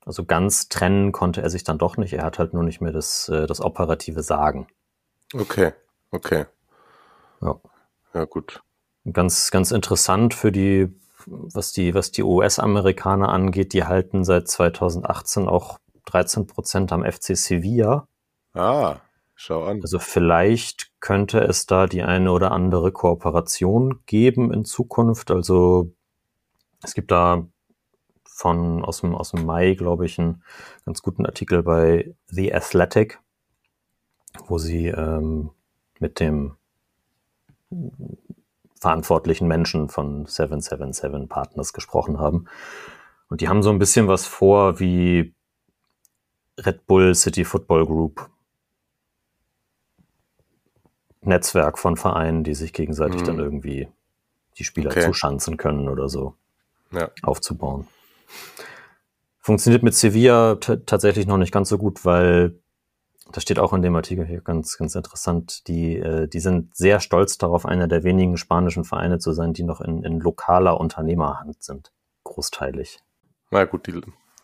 [0.06, 2.14] Also ganz trennen konnte er sich dann doch nicht.
[2.14, 4.68] Er hat halt nur nicht mehr das, äh, das operative Sagen.
[5.34, 5.74] Okay,
[6.12, 6.46] okay.
[7.42, 7.60] Ja.
[8.16, 8.64] Ja, gut.
[9.12, 10.88] Ganz, ganz interessant für die,
[11.26, 17.36] was die, was die US-Amerikaner angeht, die halten seit 2018 auch 13 Prozent am FC
[17.36, 18.08] Sevilla.
[18.54, 19.02] Ah,
[19.36, 19.82] schau an.
[19.82, 25.30] Also vielleicht könnte es da die eine oder andere Kooperation geben in Zukunft.
[25.30, 25.92] Also
[26.84, 27.46] es gibt da
[28.24, 30.42] von aus dem, aus dem Mai, glaube ich, einen
[30.86, 33.20] ganz guten Artikel bei The Athletic,
[34.48, 35.52] wo sie ähm,
[36.00, 36.56] mit dem
[38.80, 42.46] verantwortlichen Menschen von 777 Partners gesprochen haben.
[43.30, 45.34] Und die haben so ein bisschen was vor wie
[46.60, 48.30] Red Bull City Football Group.
[51.22, 53.26] Netzwerk von Vereinen, die sich gegenseitig Mhm.
[53.26, 53.88] dann irgendwie
[54.58, 55.02] die Spieler Okay.
[55.06, 56.36] zuschanzen können oder so
[56.92, 57.10] Ja.
[57.24, 57.88] aufzubauen.
[59.40, 62.60] Funktioniert mit Sevilla tatsächlich noch nicht ganz so gut, weil
[63.36, 65.68] das steht auch in dem Artikel hier ganz, ganz interessant.
[65.68, 69.64] Die, äh, die sind sehr stolz darauf, einer der wenigen spanischen Vereine zu sein, die
[69.64, 71.92] noch in, in lokaler Unternehmerhand sind.
[72.24, 73.00] Großteilig.
[73.52, 74.02] Na gut, die,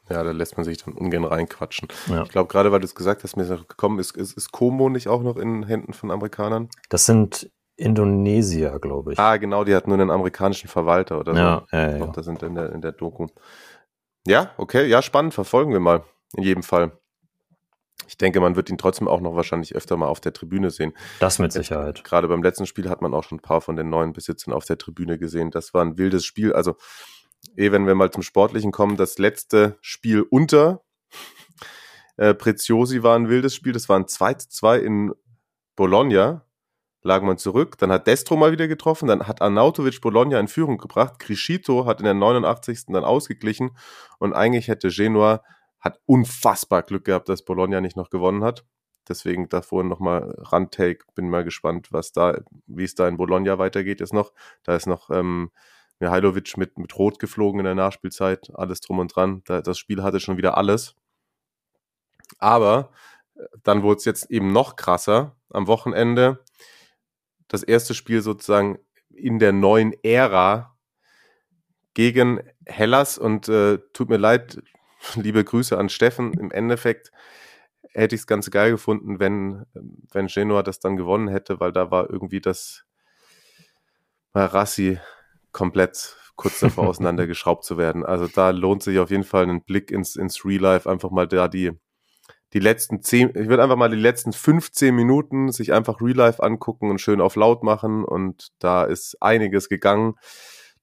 [0.10, 1.88] ja, da lässt man sich dann ungern reinquatschen.
[2.08, 2.24] Ja.
[2.24, 4.52] Ich glaube, gerade weil du es gesagt hast, mir ist noch gekommen, ist, ist, ist
[4.52, 6.68] Como nicht auch noch in Händen von Amerikanern?
[6.90, 9.20] Das sind Indonesier, glaube ich.
[9.20, 11.40] Ah, genau, die hat nur einen amerikanischen Verwalter oder so.
[11.40, 12.12] ja, ja, ja, Noch, ja.
[12.12, 13.28] das sind in der, in der Doku.
[14.28, 16.04] Ja, okay, ja, spannend, verfolgen wir mal.
[16.36, 16.92] In jedem Fall.
[18.08, 20.94] Ich denke, man wird ihn trotzdem auch noch wahrscheinlich öfter mal auf der Tribüne sehen.
[21.20, 22.04] Das mit Sicherheit.
[22.04, 24.66] Gerade beim letzten Spiel hat man auch schon ein paar von den neuen Besitzern auf
[24.66, 25.52] der Tribüne gesehen.
[25.52, 26.54] Das war ein wildes Spiel.
[26.54, 26.76] Also,
[27.56, 30.84] eh, wenn wir mal zum Sportlichen kommen, das letzte Spiel unter
[32.18, 33.74] äh, Preziosi war ein wildes Spiel.
[33.74, 35.14] Das war ein 2 zu 2 in
[35.76, 36.46] Bologna.
[37.04, 37.78] Lag man zurück.
[37.80, 39.08] Dann hat Destro mal wieder getroffen.
[39.08, 41.18] Dann hat Arnautovic Bologna in Führung gebracht.
[41.18, 42.86] Criscito hat in der 89.
[42.90, 43.72] dann ausgeglichen.
[44.20, 45.42] Und eigentlich hätte Genua
[45.82, 48.66] hat unfassbar Glück gehabt, dass Bologna nicht noch gewonnen hat.
[49.10, 51.06] Deswegen davor nochmal Randtake.
[51.16, 54.32] Bin mal gespannt, was da, wie es da in Bologna weitergeht jetzt noch.
[54.64, 55.52] Da ist noch ähm,
[56.00, 58.52] Mihailovic mit, mit Rot geflogen in der Nachspielzeit.
[58.54, 59.42] Alles drum und dran.
[59.46, 60.96] Da, das Spiel hatte schon wieder alles.
[62.38, 62.92] Aber
[63.36, 65.36] äh, dann wurde es jetzt eben noch krasser.
[65.50, 66.44] Am Wochenende
[67.48, 68.80] das erste Spiel sozusagen
[69.10, 70.78] in der neuen Ära
[71.94, 74.62] gegen Hellas und äh, tut mir leid,
[75.16, 76.34] liebe Grüße an Steffen.
[76.34, 77.12] Im Endeffekt
[77.94, 79.66] hätte ich es ganz geil gefunden, wenn,
[80.12, 82.86] wenn Genoa das dann gewonnen hätte, weil da war irgendwie das
[84.34, 85.00] Marassi
[85.52, 88.06] komplett kurz davor auseinandergeschraubt zu werden.
[88.06, 91.28] Also da lohnt sich auf jeden Fall ein Blick ins, ins Real Life, einfach mal
[91.28, 91.72] da die,
[92.54, 96.42] die letzten zehn, ich würde einfach mal die letzten 15 Minuten sich einfach Real Life
[96.42, 100.16] angucken und schön auf laut machen und da ist einiges gegangen.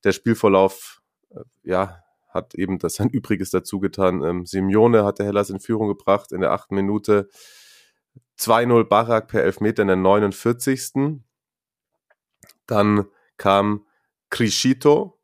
[0.04, 1.00] Der Spielverlauf,
[1.30, 2.02] äh, ja,
[2.38, 4.22] hat eben das sein Übriges dazu getan.
[4.22, 7.28] Ähm, Simeone hatte Hellas in Führung gebracht in der achten Minute.
[8.38, 11.20] 2-0 Barak per Elfmeter in der 49.
[12.66, 13.86] Dann kam
[14.30, 15.18] Criscito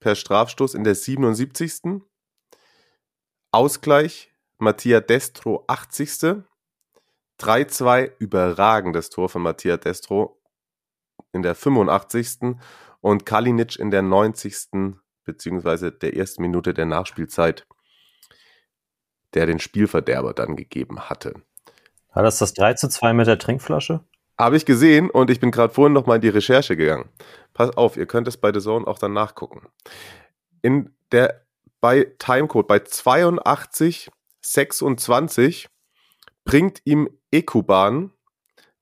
[0.00, 2.02] per Strafstoß in der 77.
[3.52, 6.44] Ausgleich Mattia Destro 80.
[7.38, 10.40] 3-2 überragendes Tor von Mattia Destro
[11.32, 12.56] in der 85.
[13.00, 14.98] und Kalinic in der 90.
[15.32, 17.66] beziehungsweise der ersten Minute der Nachspielzeit,
[19.34, 21.34] der den Spielverderber dann gegeben hatte.
[22.12, 24.00] War das das 3 zu 2 mit der Trinkflasche?
[24.36, 27.08] Habe ich gesehen und ich bin gerade vorhin noch mal in die Recherche gegangen.
[27.52, 29.68] Pass auf, ihr könnt es bei The Zone auch dann nachgucken.
[30.62, 31.42] In der,
[31.80, 34.10] bei Timecode, bei 82,
[34.40, 35.68] 26
[36.44, 38.12] bringt ihm Ekuban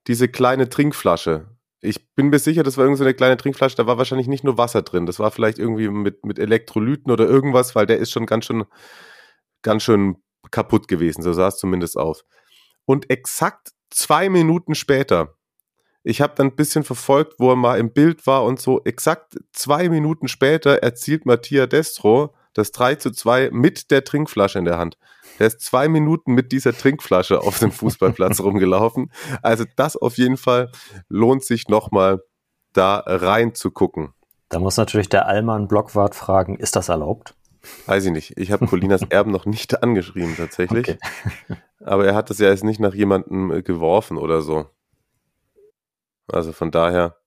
[0.07, 1.47] diese kleine Trinkflasche.
[1.81, 4.43] Ich bin mir sicher, das war irgendwie so eine kleine Trinkflasche, da war wahrscheinlich nicht
[4.43, 8.11] nur Wasser drin, das war vielleicht irgendwie mit, mit Elektrolyten oder irgendwas, weil der ist
[8.11, 8.65] schon ganz schön,
[9.61, 10.17] ganz schön
[10.51, 12.25] kaputt gewesen, so sah es zumindest aus.
[12.85, 15.35] Und exakt zwei Minuten später,
[16.03, 19.37] ich habe dann ein bisschen verfolgt, wo er mal im Bild war und so, exakt
[19.53, 24.77] zwei Minuten später erzielt Mattia Destro das 3 zu 2 mit der Trinkflasche in der
[24.77, 24.97] Hand.
[25.39, 29.11] Der ist zwei Minuten mit dieser Trinkflasche auf dem Fußballplatz rumgelaufen.
[29.41, 30.71] Also das auf jeden Fall
[31.07, 32.21] lohnt sich nochmal
[32.73, 34.13] da rein zu gucken.
[34.49, 37.35] Da muss natürlich der Allmann Blockwart fragen, ist das erlaubt?
[37.85, 38.37] Weiß ich nicht.
[38.37, 40.89] Ich habe Colinas Erben noch nicht angeschrieben tatsächlich.
[40.89, 40.97] Okay.
[41.81, 44.67] Aber er hat es ja jetzt nicht nach jemandem äh, geworfen oder so.
[46.27, 47.17] Also von daher.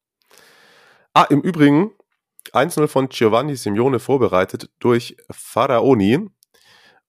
[1.14, 1.92] Ah, im Übrigen,
[2.52, 6.28] 1-0 von Giovanni Simeone vorbereitet durch Faraoni.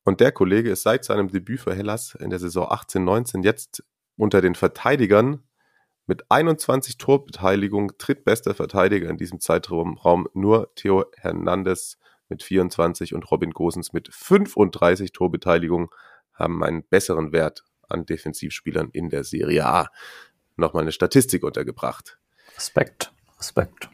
[0.04, 3.84] Und der Kollege ist seit seinem Debüt für Hellas in der Saison 18-19 jetzt
[4.18, 5.44] unter den Verteidigern
[6.06, 9.98] mit 21 Torbeteiligung drittbester Verteidiger in diesem Zeitraum.
[9.98, 11.98] Raum nur Theo Hernandez
[12.30, 15.94] mit 24 und Robin Gosens mit 35 Torbeteiligung
[16.34, 19.90] haben einen besseren Wert an Defensivspielern in der Serie A.
[20.56, 22.18] Nochmal eine Statistik untergebracht.
[22.56, 23.93] Respekt, Respekt.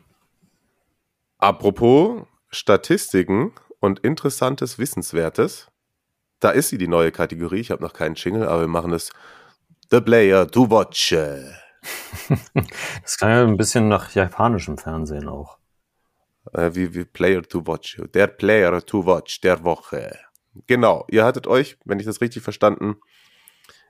[1.40, 5.68] Apropos Statistiken und interessantes Wissenswertes.
[6.40, 7.60] Da ist sie, die neue Kategorie.
[7.60, 9.10] Ich habe noch keinen Jingle, aber wir machen es
[9.90, 11.14] The Player to Watch.
[13.04, 15.58] Das klang ja ein bisschen nach japanischem Fernsehen auch.
[16.54, 18.02] Äh, wie, wie Player to Watch.
[18.14, 20.20] Der Player to Watch der Woche.
[20.68, 22.98] Genau, ihr hattet euch, wenn ich das richtig verstanden,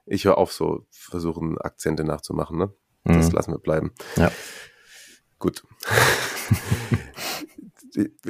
[0.06, 2.72] ich höre auf so versuchen, Akzente nachzumachen, ne?
[3.06, 3.36] Das Mhm.
[3.36, 3.92] lassen wir bleiben.
[4.18, 4.32] Ja.
[5.40, 5.64] Gut.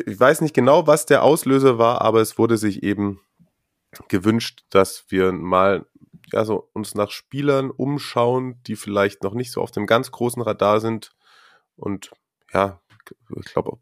[0.06, 3.20] ich weiß nicht genau, was der Auslöser war, aber es wurde sich eben
[4.08, 5.86] gewünscht, dass wir mal
[6.32, 10.42] ja, so uns nach Spielern umschauen, die vielleicht noch nicht so auf dem ganz großen
[10.42, 11.12] Radar sind.
[11.76, 12.12] Und
[12.54, 12.82] ja,
[13.36, 13.80] ich glaube,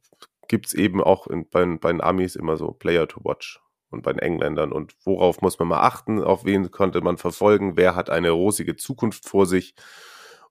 [0.48, 3.60] gibt es eben auch in, bei, bei den Amis immer so Player to Watch
[3.90, 4.72] und bei den Engländern.
[4.72, 6.24] Und worauf muss man mal achten?
[6.24, 7.76] Auf wen konnte man verfolgen?
[7.76, 9.76] Wer hat eine rosige Zukunft vor sich?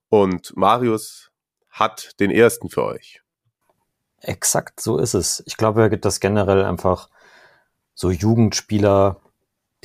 [0.09, 1.31] Und Marius
[1.69, 3.21] hat den ersten für euch.
[4.27, 5.41] Exakt so ist es.
[5.45, 7.09] Ich glaube, dass generell einfach
[7.93, 9.21] so Jugendspieler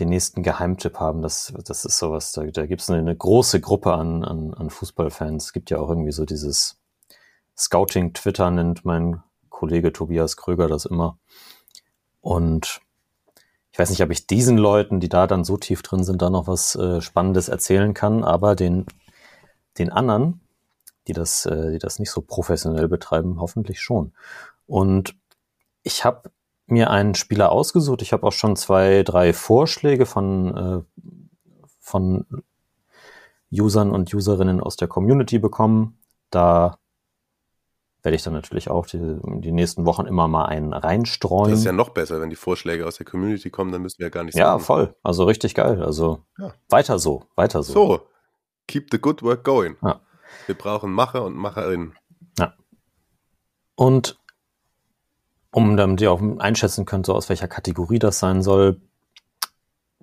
[0.00, 1.22] den nächsten Geheimtipp haben.
[1.22, 4.68] Das, das ist sowas, da, da gibt es eine, eine, große Gruppe an, an, an
[4.68, 5.44] Fußballfans.
[5.44, 6.80] Es gibt ja auch irgendwie so dieses
[7.56, 11.20] Scouting-Twitter, nennt mein Kollege Tobias Kröger das immer.
[12.20, 12.80] Und
[13.70, 16.30] ich weiß nicht, ob ich diesen Leuten, die da dann so tief drin sind, da
[16.30, 18.86] noch was äh, Spannendes erzählen kann, aber den,
[19.78, 20.41] den anderen,
[21.08, 24.12] die das, äh, die das nicht so professionell betreiben, hoffentlich schon.
[24.66, 25.14] Und
[25.82, 26.30] ich habe
[26.66, 28.02] mir einen Spieler ausgesucht.
[28.02, 31.02] Ich habe auch schon zwei, drei Vorschläge von, äh,
[31.80, 32.24] von
[33.52, 35.98] Usern und Userinnen aus der Community bekommen.
[36.30, 36.78] Da
[38.02, 38.98] werde ich dann natürlich auch die,
[39.40, 41.50] die nächsten Wochen immer mal einen reinstreuen.
[41.50, 44.06] Das ist ja noch besser, wenn die Vorschläge aus der Community kommen, dann müssen wir
[44.06, 44.60] ja gar nicht Ja, sagen.
[44.64, 44.94] voll.
[45.02, 45.82] Also richtig geil.
[45.82, 46.52] Also ja.
[46.68, 47.72] weiter so, weiter so.
[47.72, 48.00] So,
[48.66, 49.76] keep the good work going.
[49.82, 50.00] Ja.
[50.46, 51.96] Wir brauchen Macher und Macherinnen.
[52.38, 52.54] Ja.
[53.74, 54.18] Und
[55.50, 58.80] um damit ihr auch einschätzen könnt, so aus welcher Kategorie das sein soll,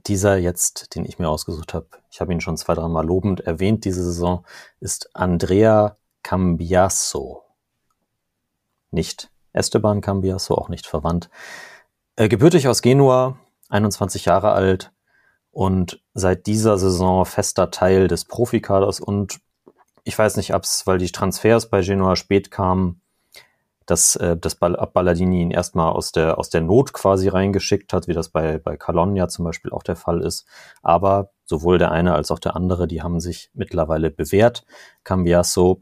[0.08, 3.84] dieser jetzt, den ich mir ausgesucht habe, ich habe ihn schon zwei, dreimal lobend erwähnt
[3.86, 4.46] diese Saison,
[4.80, 7.44] ist Andrea Cambiasso
[8.92, 11.30] nicht Esteban Cambiasso, auch nicht verwandt.
[12.16, 14.92] Äh, gebürtig aus Genua, 21 Jahre alt
[15.52, 19.40] und seit dieser Saison fester Teil des Profikaders und
[20.04, 23.02] ich weiß nicht, ob es, weil die Transfers bei Genua spät kamen,
[23.86, 28.14] dass, äh, dass Balladini ihn erstmal aus der, aus der Not quasi reingeschickt hat, wie
[28.14, 30.46] das bei, bei Calonia zum Beispiel auch der Fall ist.
[30.84, 34.66] Aber sowohl der eine als auch der andere, die haben sich mittlerweile bewährt.
[35.04, 35.82] Cambiasso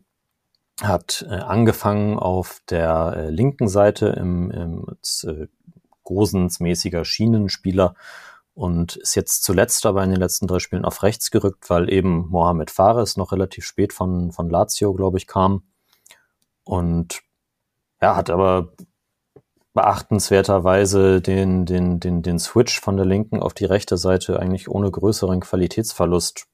[0.82, 4.86] hat äh, angefangen auf der äh, linken Seite im, im
[5.24, 5.48] äh,
[6.04, 7.96] Gosens-mäßiger Schienenspieler
[8.58, 12.28] und ist jetzt zuletzt aber in den letzten drei Spielen auf rechts gerückt, weil eben
[12.30, 15.62] Mohamed Fares noch relativ spät von, von Lazio, glaube ich, kam.
[16.64, 17.22] Und
[18.02, 18.74] ja, hat aber
[19.76, 24.90] beachtenswerterweise den, den, den, den Switch von der linken auf die rechte Seite eigentlich ohne
[24.90, 26.48] größeren Qualitätsverlust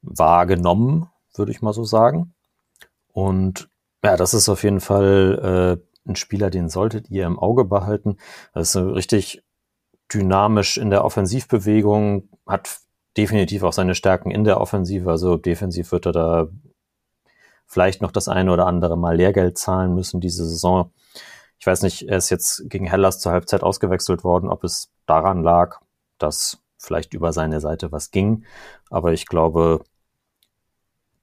[0.00, 2.32] wahrgenommen, würde ich mal so sagen.
[3.12, 3.68] Und
[4.02, 8.16] ja, das ist auf jeden Fall äh, ein Spieler, den solltet ihr im Auge behalten.
[8.54, 9.42] Das ist richtig
[10.12, 12.78] dynamisch in der Offensivbewegung, hat
[13.16, 15.10] definitiv auch seine Stärken in der Offensive.
[15.10, 16.48] Also defensiv wird er da
[17.66, 20.92] vielleicht noch das eine oder andere Mal Lehrgeld zahlen müssen diese Saison.
[21.58, 25.42] Ich weiß nicht, er ist jetzt gegen Hellas zur Halbzeit ausgewechselt worden, ob es daran
[25.42, 25.80] lag,
[26.18, 28.44] dass vielleicht über seine Seite was ging.
[28.88, 29.84] Aber ich glaube,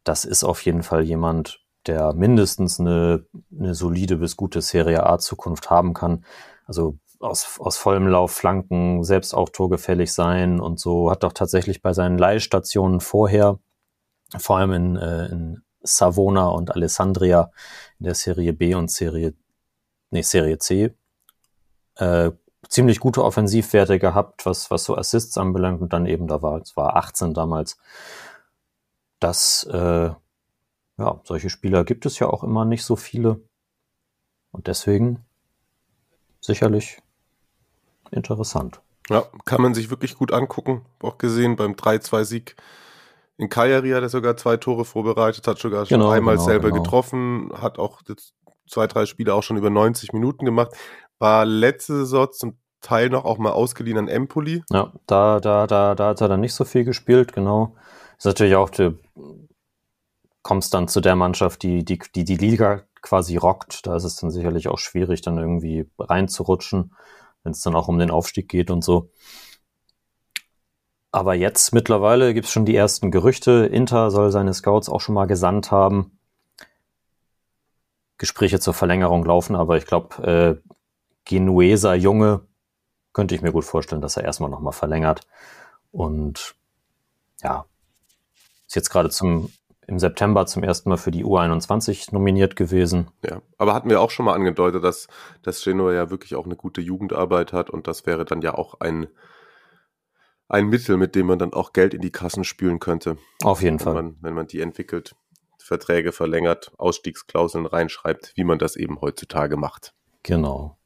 [0.04, 3.26] das ist auf jeden Fall jemand, der mindestens eine,
[3.58, 6.24] eine solide bis gute Serie A Zukunft haben kann.
[6.66, 11.12] Also aus, aus vollem Lauf Flanken, selbst auch torgefällig sein und so.
[11.12, 13.60] Hat doch tatsächlich bei seinen Leihstationen vorher,
[14.38, 17.52] vor allem in, äh, in Savona und Alessandria
[18.00, 19.34] in der Serie B und Serie,
[20.12, 20.94] nee, Serie C,
[21.96, 22.32] äh,
[22.70, 26.76] ziemlich gute Offensivwerte gehabt, was, was so Assists anbelangt und dann eben, da war, es
[26.76, 27.78] war 18 damals.
[29.20, 30.12] Das, äh,
[30.98, 33.42] ja, solche Spieler gibt es ja auch immer nicht so viele.
[34.52, 35.26] Und deswegen
[36.42, 37.02] sicherlich
[38.12, 38.82] interessant.
[39.10, 40.86] Ja, kann man sich wirklich gut angucken.
[41.02, 42.56] Auch gesehen beim 3-2-Sieg
[43.38, 46.72] in Kajari hat er sogar zwei Tore vorbereitet, hat sogar schon genau, einmal genau, selber
[46.72, 46.84] genau.
[46.84, 48.02] getroffen, hat auch
[48.68, 50.72] zwei, drei Spiele auch schon über 90 Minuten gemacht.
[51.20, 54.64] War letzte Saison zum Teil noch auch mal ausgeliehen an Empoli.
[54.72, 57.76] Ja, da, da, da, da hat er dann nicht so viel gespielt, genau.
[58.18, 58.98] Ist natürlich auch die
[60.48, 63.86] kommst dann zu der Mannschaft, die, die, die die Liga quasi rockt.
[63.86, 66.94] Da ist es dann sicherlich auch schwierig, dann irgendwie reinzurutschen,
[67.48, 69.10] wenn es dann auch um den Aufstieg geht und so.
[71.12, 73.66] Aber jetzt mittlerweile gibt es schon die ersten Gerüchte.
[73.72, 76.20] Inter soll seine Scouts auch schon mal gesandt haben.
[78.18, 80.70] Gespräche zur Verlängerung laufen, aber ich glaube, äh,
[81.24, 82.42] Genueser Junge
[83.14, 85.22] könnte ich mir gut vorstellen, dass er erstmal nochmal verlängert.
[85.92, 86.56] Und
[87.42, 87.66] ja,
[88.68, 89.54] ist jetzt gerade zum
[89.88, 93.10] im September zum ersten Mal für die U21 nominiert gewesen.
[93.24, 95.08] Ja, aber hatten wir auch schon mal angedeutet, dass,
[95.42, 98.82] dass Genoa ja wirklich auch eine gute Jugendarbeit hat und das wäre dann ja auch
[98.82, 99.08] ein,
[100.50, 103.18] ein Mittel, mit dem man dann auch Geld in die Kassen spülen könnte.
[103.44, 103.94] Auf jeden wenn Fall.
[103.94, 105.16] Man, wenn man die entwickelt,
[105.58, 109.94] Verträge verlängert, Ausstiegsklauseln reinschreibt, wie man das eben heutzutage macht.
[110.24, 110.78] Genau.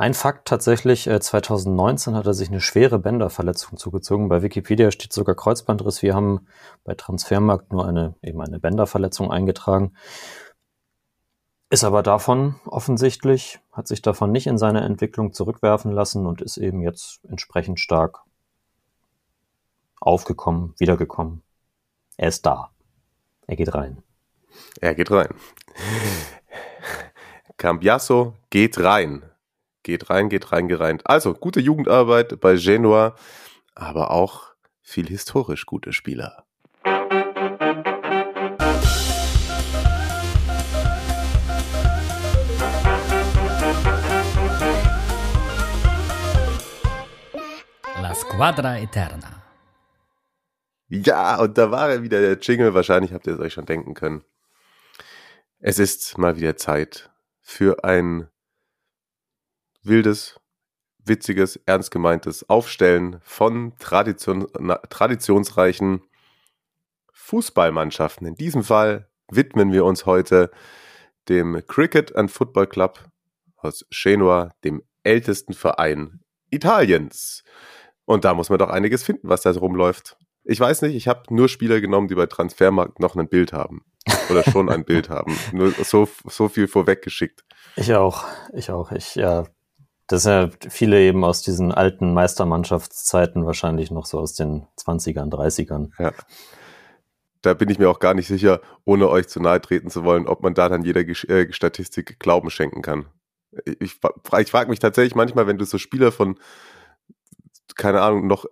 [0.00, 4.28] Ein Fakt tatsächlich, äh, 2019 hat er sich eine schwere Bänderverletzung zugezogen.
[4.28, 6.02] Bei Wikipedia steht sogar Kreuzbandriss.
[6.02, 6.46] Wir haben
[6.84, 9.96] bei Transfermarkt nur eine, eben eine Bänderverletzung eingetragen.
[11.68, 16.58] Ist aber davon offensichtlich, hat sich davon nicht in seine Entwicklung zurückwerfen lassen und ist
[16.58, 18.20] eben jetzt entsprechend stark
[20.00, 21.42] aufgekommen, wiedergekommen.
[22.16, 22.70] Er ist da.
[23.48, 24.04] Er geht rein.
[24.80, 25.34] Er geht rein.
[27.56, 29.27] Cambiasso geht rein.
[29.88, 31.00] Geht rein, geht rein, gereint.
[31.06, 33.14] Also, gute Jugendarbeit bei Genua,
[33.74, 36.44] aber auch viel historisch gute Spieler.
[48.02, 49.42] La Squadra Eterna.
[50.88, 52.74] Ja, und da war er wieder der Jingle.
[52.74, 54.22] Wahrscheinlich habt ihr es euch schon denken können.
[55.60, 57.08] Es ist mal wieder Zeit
[57.40, 58.28] für ein
[59.82, 60.40] wildes,
[61.04, 64.46] witziges, ernst gemeintes Aufstellen von Tradition,
[64.90, 66.02] traditionsreichen
[67.12, 68.26] Fußballmannschaften.
[68.26, 70.50] In diesem Fall widmen wir uns heute
[71.28, 73.04] dem Cricket and Football Club
[73.56, 76.20] aus Genua, dem ältesten Verein
[76.50, 77.42] Italiens.
[78.04, 80.16] Und da muss man doch einiges finden, was da so rumläuft.
[80.44, 83.84] Ich weiß nicht, ich habe nur Spieler genommen, die bei Transfermarkt noch ein Bild haben.
[84.30, 85.36] Oder schon ein Bild haben.
[85.52, 87.44] Nur so, so viel vorweggeschickt.
[87.76, 88.24] Ich auch,
[88.54, 88.92] ich auch.
[88.92, 89.44] Ich, ja,
[90.08, 95.30] das sind ja viele eben aus diesen alten Meistermannschaftszeiten, wahrscheinlich noch so aus den 20ern,
[95.30, 95.90] 30ern.
[95.98, 96.12] Ja.
[97.42, 100.26] Da bin ich mir auch gar nicht sicher, ohne euch zu nahe treten zu wollen,
[100.26, 103.06] ob man da dann jeder Gesch äh, Statistik Glauben schenken kann.
[103.64, 104.00] Ich,
[104.38, 106.38] ich, frage mich tatsächlich manchmal, wenn du so Spieler von,
[107.76, 108.46] keine Ahnung, noch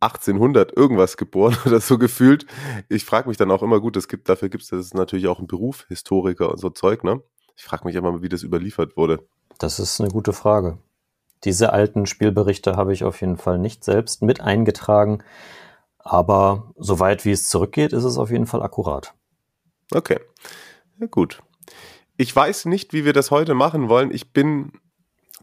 [0.00, 2.46] 1800 irgendwas geboren oder so gefühlt.
[2.88, 5.48] Ich frage mich dann auch immer, gut, es gibt, dafür gibt es natürlich auch einen
[5.48, 7.20] Beruf, Historiker und so Zeug, ne?
[7.56, 9.26] Ich frage mich immer, wie das überliefert wurde.
[9.58, 10.78] Das ist eine gute Frage.
[11.44, 15.22] Diese alten Spielberichte habe ich auf jeden Fall nicht selbst mit eingetragen,
[15.98, 19.14] aber soweit wie es zurückgeht, ist es auf jeden Fall akkurat.
[19.92, 20.20] Okay,
[20.98, 21.42] ja, gut.
[22.16, 24.12] Ich weiß nicht, wie wir das heute machen wollen.
[24.12, 24.72] Ich bin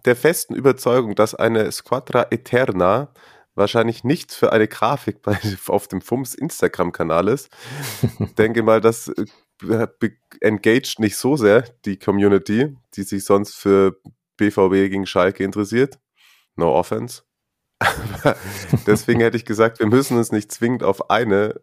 [0.04, 3.10] der festen Überzeugung, dass eine Squadra Eterna
[3.56, 5.38] wahrscheinlich nichts für eine Grafik bei,
[5.68, 7.50] auf dem FUMS Instagram-Kanal ist.
[8.38, 9.12] Denke mal, das
[10.42, 14.00] engaged nicht so sehr die Community, die sich sonst für
[14.38, 16.00] BVB gegen Schalke interessiert.
[16.56, 17.24] No offense.
[18.88, 21.60] deswegen hätte ich gesagt, wir müssen uns nicht zwingend auf eine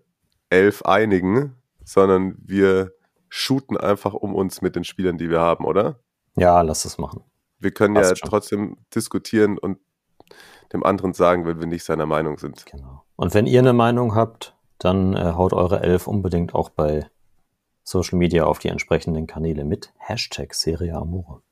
[0.51, 2.93] Elf einigen, sondern wir
[3.28, 6.01] shooten einfach um uns mit den Spielern, die wir haben, oder?
[6.36, 7.24] Ja, lass es machen.
[7.59, 8.28] Wir können Passt ja schon.
[8.28, 9.78] trotzdem diskutieren und
[10.72, 12.66] dem anderen sagen, wenn wir nicht seiner Meinung sind.
[12.66, 13.05] Genau.
[13.16, 17.09] Und wenn ihr eine Meinung habt, dann äh, haut eure Elf unbedingt auch bei
[17.85, 19.93] Social Media auf die entsprechenden Kanäle mit.
[19.99, 21.43] Hashtag Serie Amore.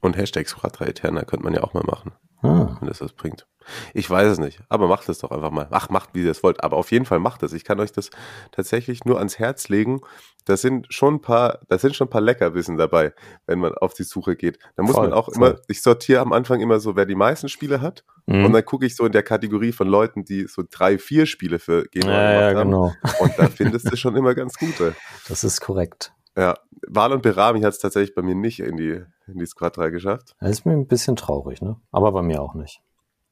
[0.00, 3.46] Und Hashtag Squadra Eterna könnte man ja auch mal machen, Ah, wenn das was bringt.
[3.92, 5.68] Ich weiß es nicht, aber macht es doch einfach mal.
[5.70, 6.62] Ach, macht, wie ihr es wollt.
[6.62, 7.52] Aber auf jeden Fall macht es.
[7.52, 8.10] Ich kann euch das
[8.52, 10.00] tatsächlich nur ans Herz legen.
[10.44, 13.14] Da sind schon ein paar, da sind schon ein paar Leckerbissen dabei,
[13.46, 14.58] wenn man auf die Suche geht.
[14.76, 15.36] Da muss Voll, man auch voll.
[15.36, 18.04] immer, ich sortiere am Anfang immer so, wer die meisten Spiele hat.
[18.26, 18.44] mhm.
[18.44, 21.58] Und dann gucke ich so in der Kategorie von Leuten, die so drei, vier Spiele
[21.58, 22.70] für Genua ja, ja, gemacht haben.
[22.70, 22.94] genau.
[23.20, 24.94] Und da findest du schon immer ganz gute.
[25.28, 26.12] Das ist korrekt.
[26.36, 26.58] Ja,
[26.88, 30.34] Wal und Berami hat es tatsächlich bei mir nicht in die, in die Squadra geschafft.
[30.40, 31.76] Das ist mir ein bisschen traurig, ne?
[31.92, 32.82] Aber bei mir auch nicht.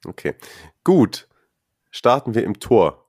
[0.07, 0.35] Okay,
[0.85, 1.29] gut.
[1.91, 3.07] Starten wir im Tor.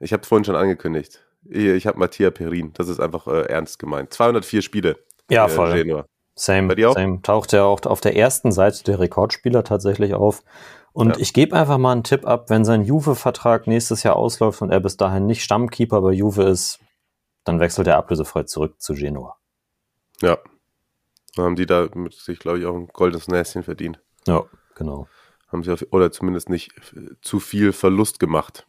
[0.00, 1.20] Ich habe vorhin schon angekündigt.
[1.44, 2.72] Ich, habe Mattia Perin.
[2.74, 4.12] Das ist einfach äh, ernst gemeint.
[4.12, 4.98] 204 Spiele.
[5.30, 5.72] Ja, äh, voll.
[5.74, 6.06] Genua.
[6.34, 6.94] Same, Bei dir auch?
[6.94, 7.22] same.
[7.22, 10.42] Taucht ja auch auf der ersten Seite der Rekordspieler tatsächlich auf.
[10.92, 11.22] Und Ja.
[11.22, 14.80] ich gebe einfach mal einen Tipp ab, wenn sein Juve-Vertrag nächstes Jahr ausläuft und er
[14.80, 16.80] bis dahin nicht Stammkeeper bei Juve ist,
[17.44, 19.36] dann wechselt er ablösefrei zurück zu Genua.
[20.22, 20.38] Ja.
[21.36, 24.00] Dann haben die da mit sich, glaube ich, auch ein goldenes Näschen verdient.
[24.26, 24.44] Ja,
[24.74, 25.08] genau.
[25.48, 28.66] Haben sie auf, oder zumindest nicht äh, zu viel Verlust gemacht.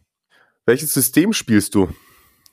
[0.66, 1.90] Welches System spielst du?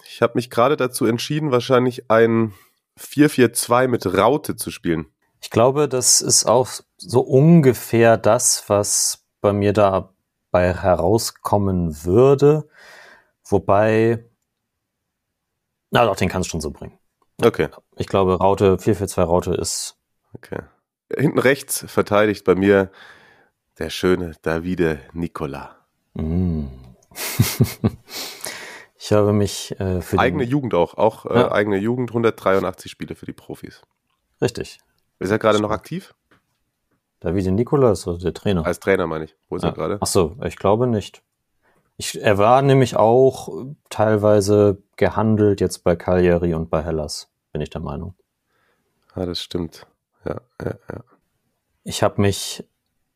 [0.05, 2.53] Ich habe mich gerade dazu entschieden, wahrscheinlich ein
[2.99, 5.07] 4-4-2 mit Raute zu spielen.
[5.41, 12.69] Ich glaube, das ist auch so ungefähr das, was bei mir dabei herauskommen würde.
[13.45, 14.25] Wobei,
[15.91, 16.99] na doch, den kannst du schon so bringen.
[17.43, 17.69] Okay.
[17.97, 19.97] Ich glaube, Raute, 442 Raute ist
[20.35, 20.61] Okay.
[21.15, 22.91] Hinten rechts verteidigt bei mir
[23.79, 25.77] der schöne Davide Nicola.
[26.15, 26.67] Mm.
[28.99, 31.53] ich habe mich äh, für Eigene Jugend auch, auch äh, Ja.
[31.53, 33.83] eigene Jugend, 183 Spiele für die Profis.
[34.41, 34.79] richtig.
[35.19, 36.15] Ist er gerade noch aktiv?
[37.21, 38.67] Davide Nicola ist also der Trainer.
[38.67, 39.37] Als Trainer meine ich.
[39.49, 39.75] Wo ist er Ja.
[39.75, 39.99] gerade?
[40.01, 41.23] Ach so, ich glaube nicht.
[41.97, 43.49] Ich, er war nämlich auch
[43.89, 48.15] teilweise gehandelt jetzt bei Cagliari und bei Hellas, bin ich der Meinung.
[49.15, 49.87] Ah, das stimmt.
[50.25, 51.05] ja, ja, ja.
[51.85, 52.65] Ich habe mich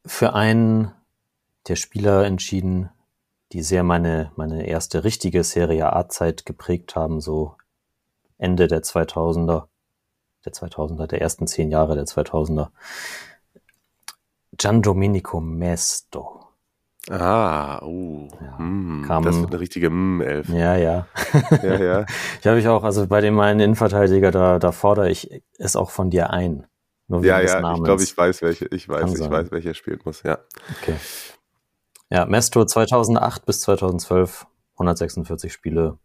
[0.06, 0.92] für einen
[1.68, 2.90] der Spieler entschieden,
[3.52, 7.56] die sehr meine, meine erste richtige Serie A-Zeit geprägt haben, so
[8.38, 9.66] Ende der 2000er,
[10.44, 12.68] der 2000er, der ersten zehn Jahre der 2000er.
[14.56, 16.42] Gian Domenico Mesto.
[17.08, 20.48] Ah, uh, Ja, mm, kam- das wird eine richtige Mm-Elf.
[20.48, 21.06] Ja, ja.
[21.62, 22.06] Ja, ja.
[22.40, 25.90] Ich habe ich auch, also bei dem einen Innenverteidiger, da, da fordere ich es auch
[25.90, 26.66] von dir ein.
[27.08, 27.78] Nur Ja, ja, Namens.
[27.78, 29.30] ich glaube, ich weiß, welche, ich weiß, Kann ich sein.
[29.30, 30.38] weiß, welcher spielen muss, ja.
[30.82, 30.96] Okay.
[32.10, 35.98] Ja, Mesto 2008 bis 2012, 146 Spiele.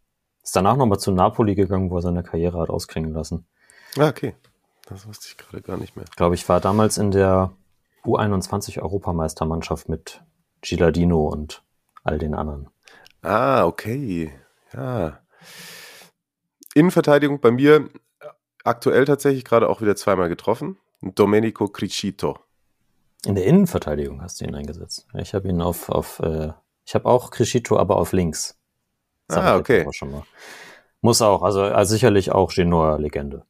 [0.44, 3.46] Ist danach nochmal zu Napoli gegangen, wo er seine Karriere hat ausklingen lassen.
[3.98, 4.36] Ah, okay.
[4.88, 6.06] Das wusste ich gerade gar nicht mehr.
[6.10, 7.52] Ich glaube, ich war damals in der
[8.04, 10.22] U21 Europameistermannschaft mit
[10.62, 11.64] Gilardino und
[12.04, 12.70] all den anderen.
[13.22, 14.34] Ah, okay.
[14.74, 15.20] Ja.
[16.74, 17.90] Innenverteidigung bei mir äh,
[18.64, 20.78] aktuell tatsächlich gerade auch wieder zweimal getroffen.
[21.02, 22.40] Domenico Cricito.
[23.26, 25.08] In der Innenverteidigung hast du ihn eingesetzt.
[25.16, 26.54] Ich habe ihn auf, auf äh,
[26.86, 28.60] ich habe auch Crescito, aber auf links.
[29.28, 29.86] Sag Ah, okay.
[30.02, 30.24] mal.
[31.02, 33.46] Muss auch, also, also sicherlich auch Genoa-Legende.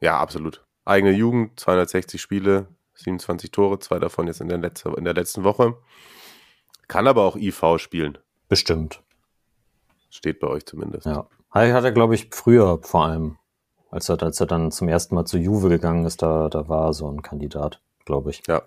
[0.00, 0.64] Ja, absolut.
[0.84, 5.44] Eigene Jugend, 260 Spiele, 27 Tore, zwei davon jetzt in der, letzte, in der letzten
[5.44, 5.78] Woche.
[6.88, 8.18] Kann aber auch IV spielen.
[8.48, 9.02] Bestimmt.
[10.10, 11.06] Steht bei euch zumindest.
[11.06, 11.26] Ja.
[11.50, 13.38] Hat er, glaube ich, früher vor allem,
[13.92, 16.86] als er, als er dann zum ersten Mal zu Juve gegangen ist, da, da war
[16.86, 18.42] er so ein Kandidat, glaube ich.
[18.48, 18.62] Ja.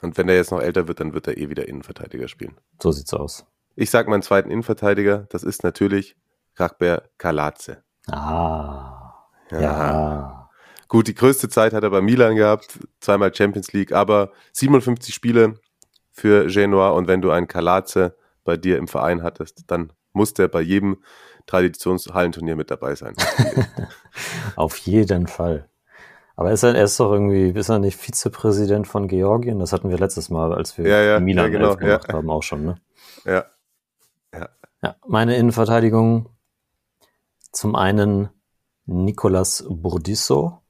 [0.00, 2.56] Und wenn er jetzt noch älter wird, dann wird er eh wieder Innenverteidiger spielen.
[2.82, 3.44] So sieht's aus.
[3.76, 6.16] Ich sage meinen zweiten Innenverteidiger, das ist natürlich
[6.56, 7.84] Ragber Kalatze.
[8.10, 9.12] Ah.
[9.50, 10.48] Ja.
[10.88, 15.56] Gut, die größte Zeit hat er bei Milan gehabt, zweimal Champions League, aber 57 Spiele
[16.12, 20.48] für Genoa und wenn du einen Kalatze bei dir im Verein hattest, dann muss der
[20.48, 21.02] bei jedem
[21.46, 23.14] Traditionshallenturnier mit dabei sein.
[24.56, 25.68] Auf jeden Fall.
[26.36, 29.58] Aber ist er, er ist doch irgendwie, ist er nicht Vizepräsident von Georgien?
[29.58, 32.14] Das hatten wir letztes Mal, als wir Ja, ja, Milan ja, genau, gemacht ja.
[32.14, 32.74] haben, auch schon, ne?
[33.24, 33.44] ja.
[34.82, 36.30] Ja, meine Innenverteidigung.
[37.52, 38.30] Zum einen
[38.86, 40.62] Nicolas Burdisso.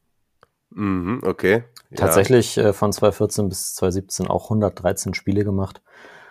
[0.71, 1.65] Mhm, okay.
[1.91, 1.97] Ja.
[1.97, 5.83] Tatsächlich äh, von 2014 bis 2017 auch 113 Spiele gemacht.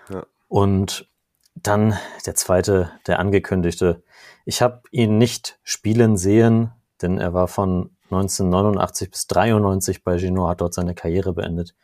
[0.09, 0.25] Ja.
[0.47, 1.09] Und
[1.55, 4.03] dann der zweite, der angekündigte.
[4.45, 6.71] Ich habe ihn nicht spielen sehen,
[7.01, 11.75] denn er war von 1989 bis 93 bei Genoa, hat dort seine Karriere beendet.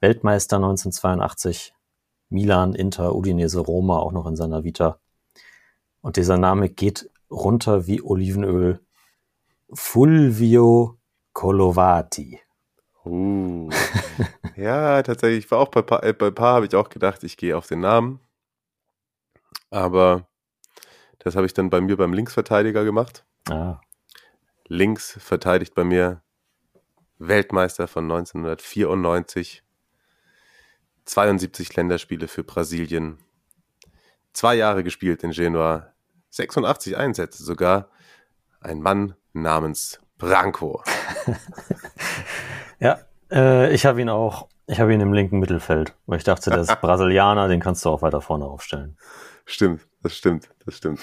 [0.00, 1.74] Weltmeister 1982,
[2.28, 4.98] Milan, Inter, Udinese, Roma auch noch in seiner Vita.
[6.02, 8.80] Und dieser Name geht runter wie Olivenöl.
[9.72, 10.98] Fulvio
[11.32, 12.40] Colovati.
[13.04, 13.70] Uh.
[14.56, 15.44] ja, tatsächlich.
[15.44, 17.66] Ich war auch bei Paar, äh, bei Paar habe ich auch gedacht, ich gehe auf
[17.66, 18.20] den Namen.
[19.70, 20.26] Aber
[21.18, 23.24] das habe ich dann bei mir beim Linksverteidiger gemacht.
[23.48, 23.80] Ah,
[24.66, 26.22] Links verteidigt bei mir
[27.18, 29.62] Weltmeister von 1994.
[31.04, 33.18] 72 Länderspiele für Brasilien.
[34.32, 35.92] Zwei Jahre gespielt in Genua.
[36.30, 37.90] 86 Einsätze sogar.
[38.60, 40.84] Ein Mann namens Branco.
[42.80, 42.98] Ja,
[43.30, 46.60] äh, ich habe ihn auch, ich habe ihn im linken Mittelfeld, weil ich dachte, der
[46.60, 48.96] ist Brasilianer, den kannst du auch weiter vorne aufstellen.
[49.50, 51.00] Stimmt, das stimmt, das stimmt.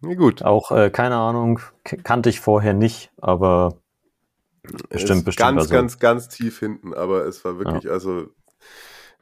[0.00, 0.42] Na gut.
[0.42, 3.74] Auch, äh, keine Ahnung, kannte ich vorher nicht, aber
[4.88, 5.36] bestimmt, bestimmt.
[5.36, 8.28] Ganz, also, ganz, ganz tief hinten, aber es war wirklich, also,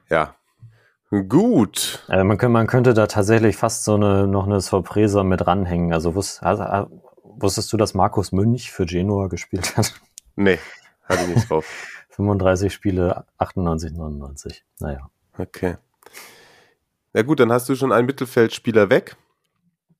[0.09, 0.33] ja.
[1.09, 2.05] Gut.
[2.07, 5.91] äh, man, könnte, man könnte da tatsächlich fast so eine, noch eine Sorpresa mit ranhängen.
[5.91, 6.85] Also, wusst, also äh,
[7.23, 9.93] wusstest du, dass Markus Münch für Genua gespielt hat?
[10.37, 10.59] Nee,
[11.03, 11.65] hatte ich nicht drauf.
[12.11, 14.63] 35 Spiele, 98, 99.
[14.79, 15.09] Naja.
[15.37, 15.77] Okay.
[17.13, 19.15] Na gut, dann hast du schon einen Mittelfeldspieler weg.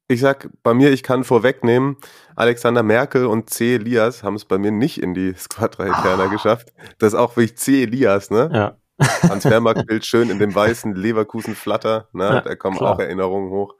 [0.07, 1.97] Ich sag bei mir, ich kann vorwegnehmen,
[2.35, 3.75] Alexander Merkel und C.
[3.75, 6.73] Elias haben es bei mir nicht in die Squadra Eterna geschafft.
[6.97, 7.83] Das ist auch wirklich C.
[7.83, 8.49] Elias, ne?
[8.51, 8.77] Ja,
[9.27, 12.23] Transfermarktbild schön in dem weißen Leverkusen Flatter, ne?
[12.25, 12.95] Ja, da kommen klar.
[12.95, 13.75] auch Erinnerungen hoch.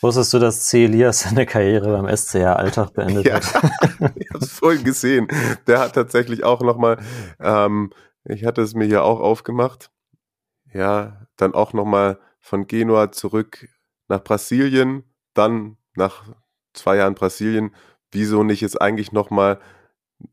[0.00, 0.86] Wusstest du, dass C.
[0.86, 3.44] Elias seine Karriere beim SCR Alltag beendet Ja, hat?
[4.16, 5.28] ich habe es vorhin gesehen.
[5.66, 6.98] Der hat tatsächlich auch nochmal,
[7.38, 7.92] ähm,
[8.24, 9.90] ich hatte es mir hier auch aufgemacht,
[10.72, 13.68] ja, dann auch nochmal von Genua zurück
[14.08, 16.24] nach Brasilien, dann nach
[16.72, 17.74] zwei Jahren Brasilien,
[18.10, 19.60] wieso nicht jetzt eigentlich nochmal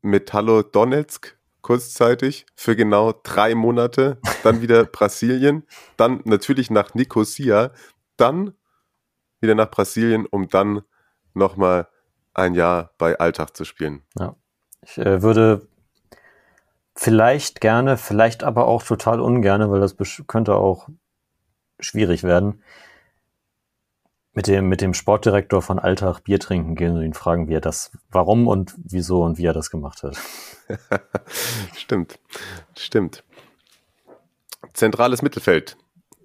[0.02, 5.64] Metallo Donetsk kurzzeitig für genau drei Monate, dann wieder Brasilien,
[5.96, 7.72] dann natürlich nach Nicosia,
[8.16, 8.54] dann
[9.40, 10.82] wieder nach Brasilien, um dann
[11.34, 11.88] nochmal
[12.34, 14.02] ein Jahr bei Alltag zu spielen.
[14.82, 15.68] Ich äh, würde
[16.94, 19.96] vielleicht gerne, vielleicht aber auch total ungerne, weil das
[20.26, 20.88] könnte auch
[21.80, 22.62] schwierig werden,
[24.32, 27.60] mit dem, mit dem Sportdirektor von Alltag Bier trinken gehen und ihn fragen, wie er
[27.60, 30.16] das, warum und wieso und wie er das gemacht hat.
[31.76, 32.20] stimmt,
[32.76, 33.24] stimmt.
[34.74, 35.76] Zentrales Mittelfeld.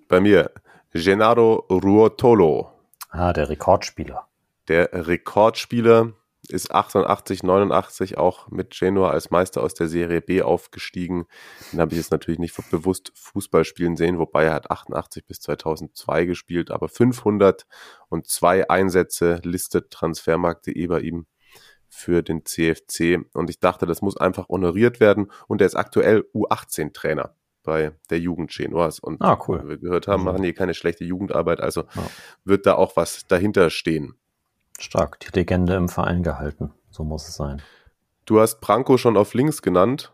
[0.09, 0.51] Bei mir
[0.93, 2.71] Gennaro Ruotolo.
[3.09, 4.27] Ah, der Rekordspieler.
[4.67, 6.13] Der Rekordspieler
[6.49, 11.25] ist 88, 89 auch mit Genoa als Meister aus der Serie B aufgestiegen.
[11.71, 15.39] Den habe ich jetzt natürlich nicht bewusst Fußball spielen sehen, wobei er hat 88 bis
[15.39, 21.25] 2002 gespielt, aber 502 Einsätze listet Transfermarkt.de bei ihm
[21.89, 26.25] für den CFC und ich dachte, das muss einfach honoriert werden und er ist aktuell
[26.33, 29.63] U18-Trainer bei der Jugend Genoas und ah, cool.
[29.63, 30.25] wie wir gehört haben, Mhm.
[30.25, 32.09] machen hier keine schlechte Jugendarbeit, also Ja.
[32.43, 34.15] wird da auch was dahinter stehen.
[34.79, 36.73] Stark, die Legende im Verein gehalten.
[36.89, 37.61] So muss es sein.
[38.25, 40.13] Du hast Branko schon auf links genannt.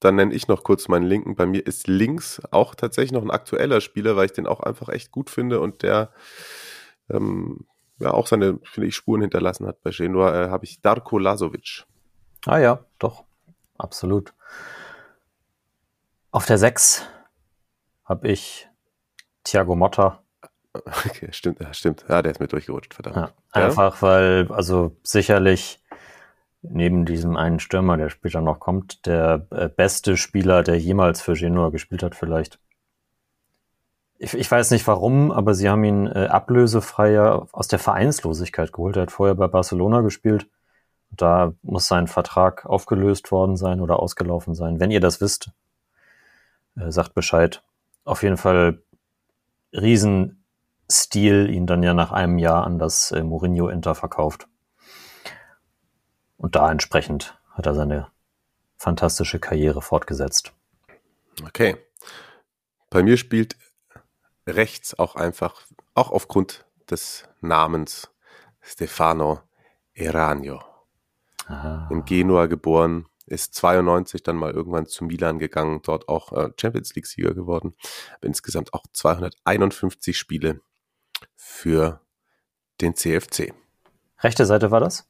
[0.00, 1.36] Dann nenne ich noch kurz meinen linken.
[1.36, 4.88] Bei mir ist links auch tatsächlich noch ein aktueller Spieler, weil ich den auch einfach
[4.88, 6.12] echt gut finde und der
[7.08, 7.66] ähm,
[7.98, 10.44] ja auch seine, finde ich, Spuren hinterlassen hat bei Genoa.
[10.44, 11.84] Äh, Habe ich Darko Lazovic.
[12.44, 13.24] Ah ja, doch,
[13.78, 14.34] absolut.
[16.30, 17.06] Auf der 6
[18.04, 18.68] habe ich
[19.44, 20.22] Thiago Motta.
[21.06, 22.04] Okay, stimmt, ja, stimmt.
[22.08, 23.16] Ja, der ist mir durchgerutscht, verdammt.
[23.16, 25.80] Ja, einfach weil, also sicherlich
[26.62, 31.34] neben diesem einen Stürmer, der später noch kommt, der äh, beste Spieler, der jemals für
[31.34, 32.58] Genoa gespielt hat, vielleicht.
[34.18, 38.96] Ich, ich weiß nicht warum, aber sie haben ihn äh, ablösefreier aus der Vereinslosigkeit geholt.
[38.96, 40.48] Er hat vorher bei Barcelona gespielt.
[41.10, 44.80] Da muss sein Vertrag aufgelöst worden sein oder ausgelaufen sein.
[44.80, 45.50] Wenn ihr das wisst,
[46.76, 47.62] äh, sagt Bescheid.
[48.04, 48.82] Auf jeden Fall
[50.88, 54.48] Riesenstil, ihn dann ja nach einem Jahr an das äh, Mourinho Inter verkauft.
[56.36, 58.08] Und da entsprechend hat er seine
[58.76, 60.52] fantastische Karriere fortgesetzt.
[61.44, 61.76] Okay.
[62.90, 63.56] Bei mir spielt
[64.46, 68.10] rechts auch einfach, auch aufgrund des Namens
[68.60, 69.40] Stefano
[69.92, 70.62] Eranio.
[71.48, 76.50] Ah, in Genua geboren, ist 92 dann mal irgendwann zu Milan gegangen, dort auch äh,
[76.60, 77.74] Champions League Sieger geworden.
[78.20, 80.60] Insgesamt auch 251 Spiele
[81.36, 82.00] für
[82.80, 83.54] den CFC.
[84.18, 85.08] rechte Seite war das?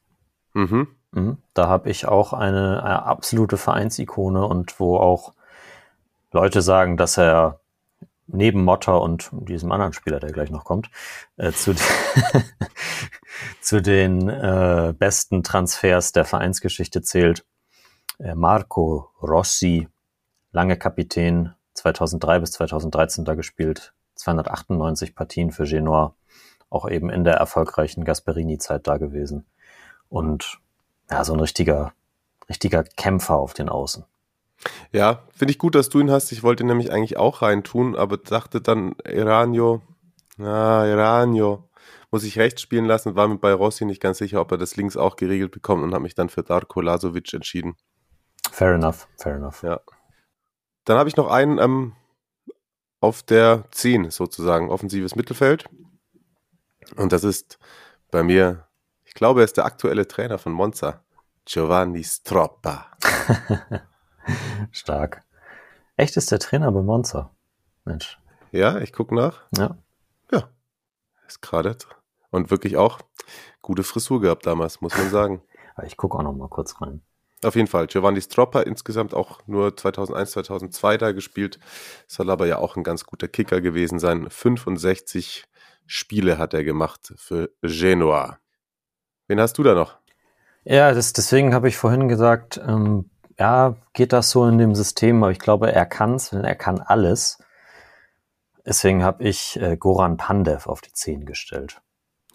[0.53, 0.89] Mhm.
[1.13, 1.39] Mhm.
[1.55, 5.33] Da habe ich auch eine, eine absolute Vereinsikone und wo auch
[6.33, 7.61] Leute sagen, dass er
[8.27, 10.91] neben Motta und diesem anderen Spieler, der gleich noch kommt,
[11.37, 11.75] äh, zu,
[13.61, 17.45] zu den äh, besten Transfers der Vereinsgeschichte zählt.
[18.19, 19.89] Äh, Marco Rossi,
[20.53, 26.15] lange Kapitän, 2003 bis 2013 da gespielt, 298 Partien für Genoa,
[26.71, 29.47] auch eben in der erfolgreichen Gasperini-Zeit da gewesen.
[30.09, 30.59] Und
[31.11, 31.93] ja, so ein richtiger,
[32.49, 34.05] richtiger Kämpfer auf den Außen.
[34.93, 36.33] Ja, finde ich gut, dass du ihn hast.
[36.33, 39.83] Ich wollte ihn nämlich eigentlich auch reintun, aber dachte dann, Eranio,
[40.39, 41.69] ah, Eranio,
[42.11, 44.77] muss ich rechts spielen lassen, war mir bei Rossi nicht ganz sicher, ob er das
[44.77, 47.77] links auch geregelt bekommt und habe mich dann für Darko Lazovic entschieden.
[48.51, 49.63] Fair enough, fair enough.
[49.63, 49.81] Ja.
[50.85, 51.93] Dann habe ich noch einen ähm,
[53.07, 55.65] auf der 10 sozusagen, offensives Mittelfeld.
[56.97, 57.59] Und das ist
[58.11, 58.67] bei mir,
[59.05, 61.05] ich glaube, er ist der aktuelle Trainer von Monza,
[61.45, 62.87] Giovanni Stroppa.
[64.73, 65.23] Stark.
[65.97, 67.31] Echt ist der Trainer bei Monza.
[67.85, 68.19] Mensch.
[68.51, 69.45] Ja, ich gucke nach.
[69.57, 69.79] Ja.
[70.33, 70.49] Ja,
[71.29, 71.77] ist gerade.
[72.31, 72.99] Und wirklich auch
[73.63, 75.43] gute Frisur gehabt damals, muss man sagen.
[75.85, 77.03] Ich gucke auch noch mal kurz rein.
[77.45, 77.87] Auf jeden Fall.
[77.87, 81.59] Giovanni Stroppa insgesamt auch nur 2001, 2002 da gespielt.
[82.07, 84.29] Soll aber ja auch ein ganz guter Kicker gewesen sein.
[84.31, 85.45] 65
[85.87, 88.39] Spiele hat er gemacht für Genoa.
[89.29, 89.99] Wen hast du da noch?
[90.65, 95.23] Ja, das, deswegen habe ich vorhin gesagt, ähm, ja, geht das so in dem System,
[95.23, 97.39] aber ich glaube, er kann's, denn er kann alles.
[98.65, 101.81] Deswegen habe ich äh, Goran Pandev auf die 10 gestellt.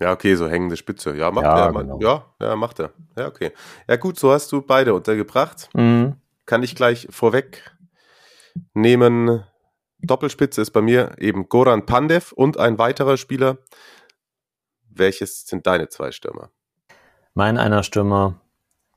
[0.02, 1.16] Ja, okay, so hängende Spitze.
[1.16, 1.72] Ja, macht Ja, er.
[1.74, 2.00] genau.
[2.02, 2.90] Ja, ja, macht er.
[3.16, 3.52] Ja, okay.
[3.88, 5.70] Ja, gut, so hast du beide untergebracht.
[5.76, 6.16] Mhm.
[6.48, 7.72] Kann ich gleich vorweg
[8.74, 9.44] nehmen.
[10.00, 13.60] Doppelspitze ist bei mir eben Goran Pandev und ein weiterer Spieler.
[14.90, 16.50] Welches sind deine zwei Stürmer?
[17.36, 18.42] Mein einer Stürmer,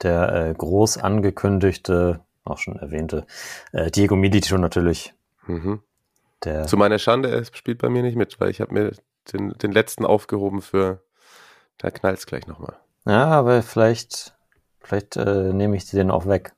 [0.03, 3.27] der äh, groß angekündigte, auch schon erwähnte,
[3.73, 5.13] äh, Diego Milito natürlich.
[5.47, 5.83] Mhm.
[6.45, 8.93] Der, Zu meiner Schande, er spielt bei mir nicht mit, weil ich habe mir
[9.33, 11.03] den, den letzten aufgehoben für,
[11.79, 12.77] da knallt's gleich nochmal.
[13.07, 14.35] ja, aber vielleicht,
[14.81, 16.55] vielleicht äh, nehme ich den auch weg.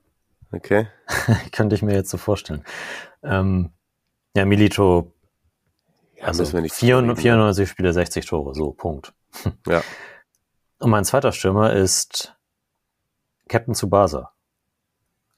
[0.52, 0.88] Okay?
[1.52, 2.64] Könnte ich mir jetzt so vorstellen.
[3.22, 3.70] Ähm,
[4.36, 5.12] ja, Milito,
[6.16, 9.12] Ja, also müssen wir nicht 94, drüber reden, 94 Spiele, 60 Tore, so, Punkt.
[9.66, 9.82] Ja.
[10.78, 12.36] Und mein zweiter Stürmer ist
[13.48, 14.32] Captain Tsubasa.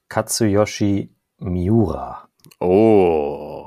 [0.09, 2.29] Katsuyoshi Miura.
[2.59, 3.67] Oh.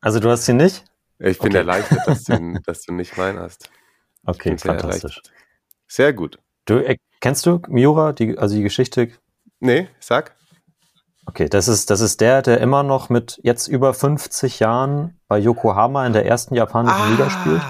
[0.00, 0.84] Also du hast ihn nicht?
[1.24, 1.58] Ich bin Okay.
[1.58, 3.70] erleichtert, dass du, dass du nicht meinen hast.
[4.26, 5.16] Okay, Sehr fantastisch.
[5.16, 5.32] erleichtert.
[5.86, 6.38] Sehr gut.
[6.64, 9.10] Du, äh, kennst du Miura, die, also die Geschichte?
[9.60, 10.34] Nee, sag.
[11.26, 15.38] Okay, das ist, das ist der, der immer noch mit jetzt über 50 Jahren bei
[15.38, 17.62] Yokohama in der ersten japanischen Liga spielt.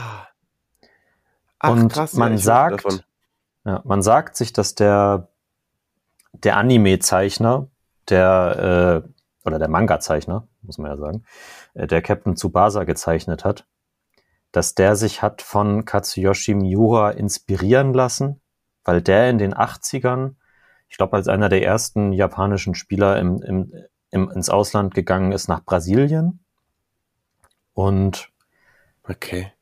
[1.59, 3.05] Ach, Und krass, man wusste sagt.
[3.65, 5.29] Ja, man sagt sich, dass der,
[6.33, 7.69] der Anime-Zeichner,
[8.09, 11.24] der, äh, oder der Manga-Zeichner, muss man ja sagen,
[11.74, 13.66] der Captain Tsubasa gezeichnet hat,
[14.53, 18.40] dass der sich hat von Katsuyoshi Miura inspirieren lassen,
[18.85, 20.35] weil der in den 80ern,
[20.89, 23.73] ich glaube, als einer der ersten japanischen Spieler im, im,
[24.11, 26.40] im, ins Ausland gegangen ist nach Brasilien
[27.73, 28.28] und
[29.09, 29.53] Okay.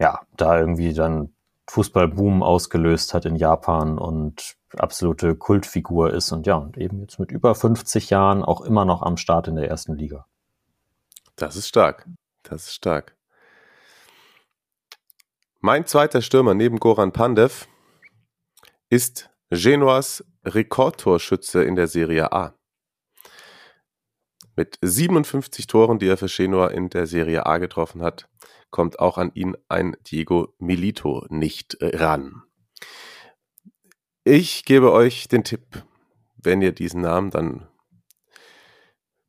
[0.00, 1.34] ja, da irgendwie dann
[1.68, 7.30] Fußballboom ausgelöst hat in Japan und absolute Kultfigur ist und ja, und eben jetzt mit
[7.30, 10.26] über 50 Jahren auch immer noch am Start in der ersten Liga.
[11.36, 12.06] Das ist stark.
[12.42, 13.14] Das ist stark.
[15.60, 17.68] Mein zweiter Stürmer neben Goran Pandev
[18.88, 22.54] ist Genoas Rekordtorschütze in der Serie A.
[24.54, 28.28] Mit 57 Toren, die er für Genoa in der Serie A getroffen hat,
[28.70, 32.42] kommt auch an ihn ein Diego Milito nicht äh, ran.
[34.24, 35.84] Ich gebe euch den Tipp,
[36.36, 37.68] wenn ihr diesen Namen dann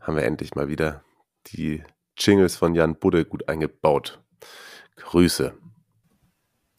[0.00, 1.02] Haben wir endlich mal wieder
[1.48, 1.82] die
[2.16, 4.20] Jingles von Jan Budde gut eingebaut.
[4.96, 5.54] Grüße.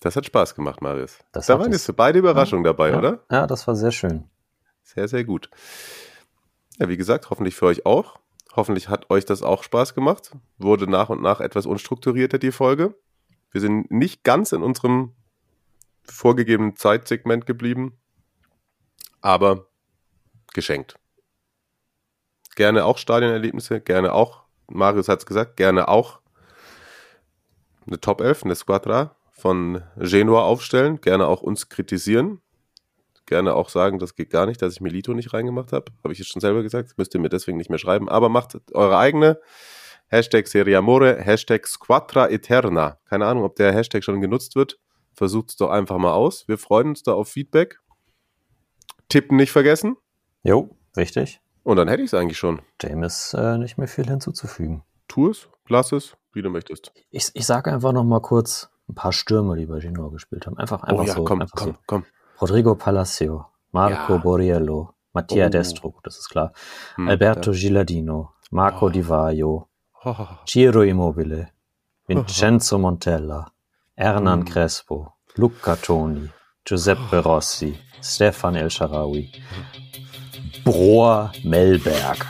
[0.01, 1.17] Das hat Spaß gemacht, Marius.
[1.31, 2.97] Das da waren jetzt beide Überraschungen dabei, ja.
[2.97, 3.23] oder?
[3.31, 4.29] Ja, das war sehr schön.
[4.83, 5.49] Sehr, sehr gut.
[6.77, 8.19] Ja, wie gesagt, hoffentlich für euch auch.
[8.55, 10.31] Hoffentlich hat euch das auch Spaß gemacht.
[10.57, 12.95] Wurde nach und nach etwas unstrukturierter, die Folge.
[13.51, 15.13] Wir sind nicht ganz in unserem
[16.03, 17.97] vorgegebenen Zeitsegment geblieben,
[19.21, 19.67] aber
[20.53, 20.99] geschenkt.
[22.55, 26.19] Gerne auch Stadionerlebnisse, gerne auch, Marius hat es gesagt, gerne auch
[27.85, 32.41] eine Top 11, eine Squadra von Genua aufstellen, gerne auch uns kritisieren,
[33.25, 35.91] gerne auch sagen, das geht gar nicht, dass ich Milito nicht reingemacht habe.
[36.03, 38.57] Habe ich jetzt schon selber gesagt, müsst ihr mir deswegen nicht mehr schreiben, aber macht
[38.73, 39.39] eure eigene.
[40.07, 42.99] Hashtag Serie Amore, Hashtag Squadra Eterna.
[43.09, 44.79] Keine Ahnung, ob der Hashtag schon genutzt wird.
[45.13, 46.47] Versucht es doch einfach mal aus.
[46.47, 47.79] Wir freuen uns da auf Feedback.
[49.09, 49.97] Tippen nicht vergessen.
[50.43, 51.41] Jo, richtig.
[51.65, 52.61] Und dann hätte ich es eigentlich schon.
[52.83, 54.83] Dem ist äh, nicht mehr viel hinzuzufügen.
[55.07, 56.93] Tu es, lass es, wie du möchtest.
[57.09, 60.57] Ich, ich sage einfach noch mal kurz ein paar Stürmer, die bei Genoa gespielt haben.
[60.57, 61.23] Einfach, einfach oh ja, so.
[61.23, 61.77] komm, einfach komm, so.
[61.87, 62.05] komm.
[62.39, 64.17] Rodrigo Palacio, Marco Ja.
[64.19, 65.49] Borriello, Mattia Oh.
[65.49, 66.53] Destro, das ist klar.
[66.95, 67.57] Hm, Alberto ja.
[67.59, 68.89] Gilardino, Marco Oh.
[68.89, 69.67] Di Vaio,
[70.03, 71.49] Oh, Ciro Immobile,
[72.07, 73.51] Vincenzo Montella,
[73.95, 74.45] Hernan Mm.
[74.45, 76.29] Crespo, Luca Toni,
[76.63, 79.31] Giuseppe Rossi, Stefan El Sharawi,
[80.65, 82.25] Brohr Melberg.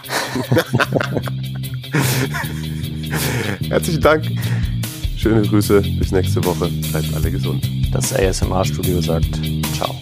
[3.70, 4.26] Herzlichen Dank.
[5.18, 5.82] Schöne Grüße.
[5.98, 6.68] Bis nächste Woche.
[6.92, 7.68] Bleibt alle gesund.
[7.92, 9.40] Das ASMR-Studio sagt
[9.76, 9.96] Ciao.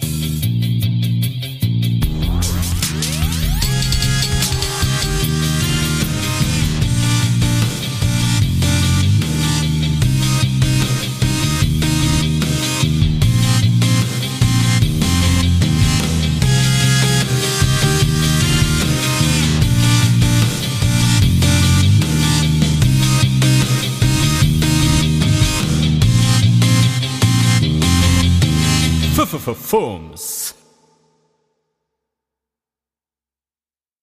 [29.52, 30.63] Fums.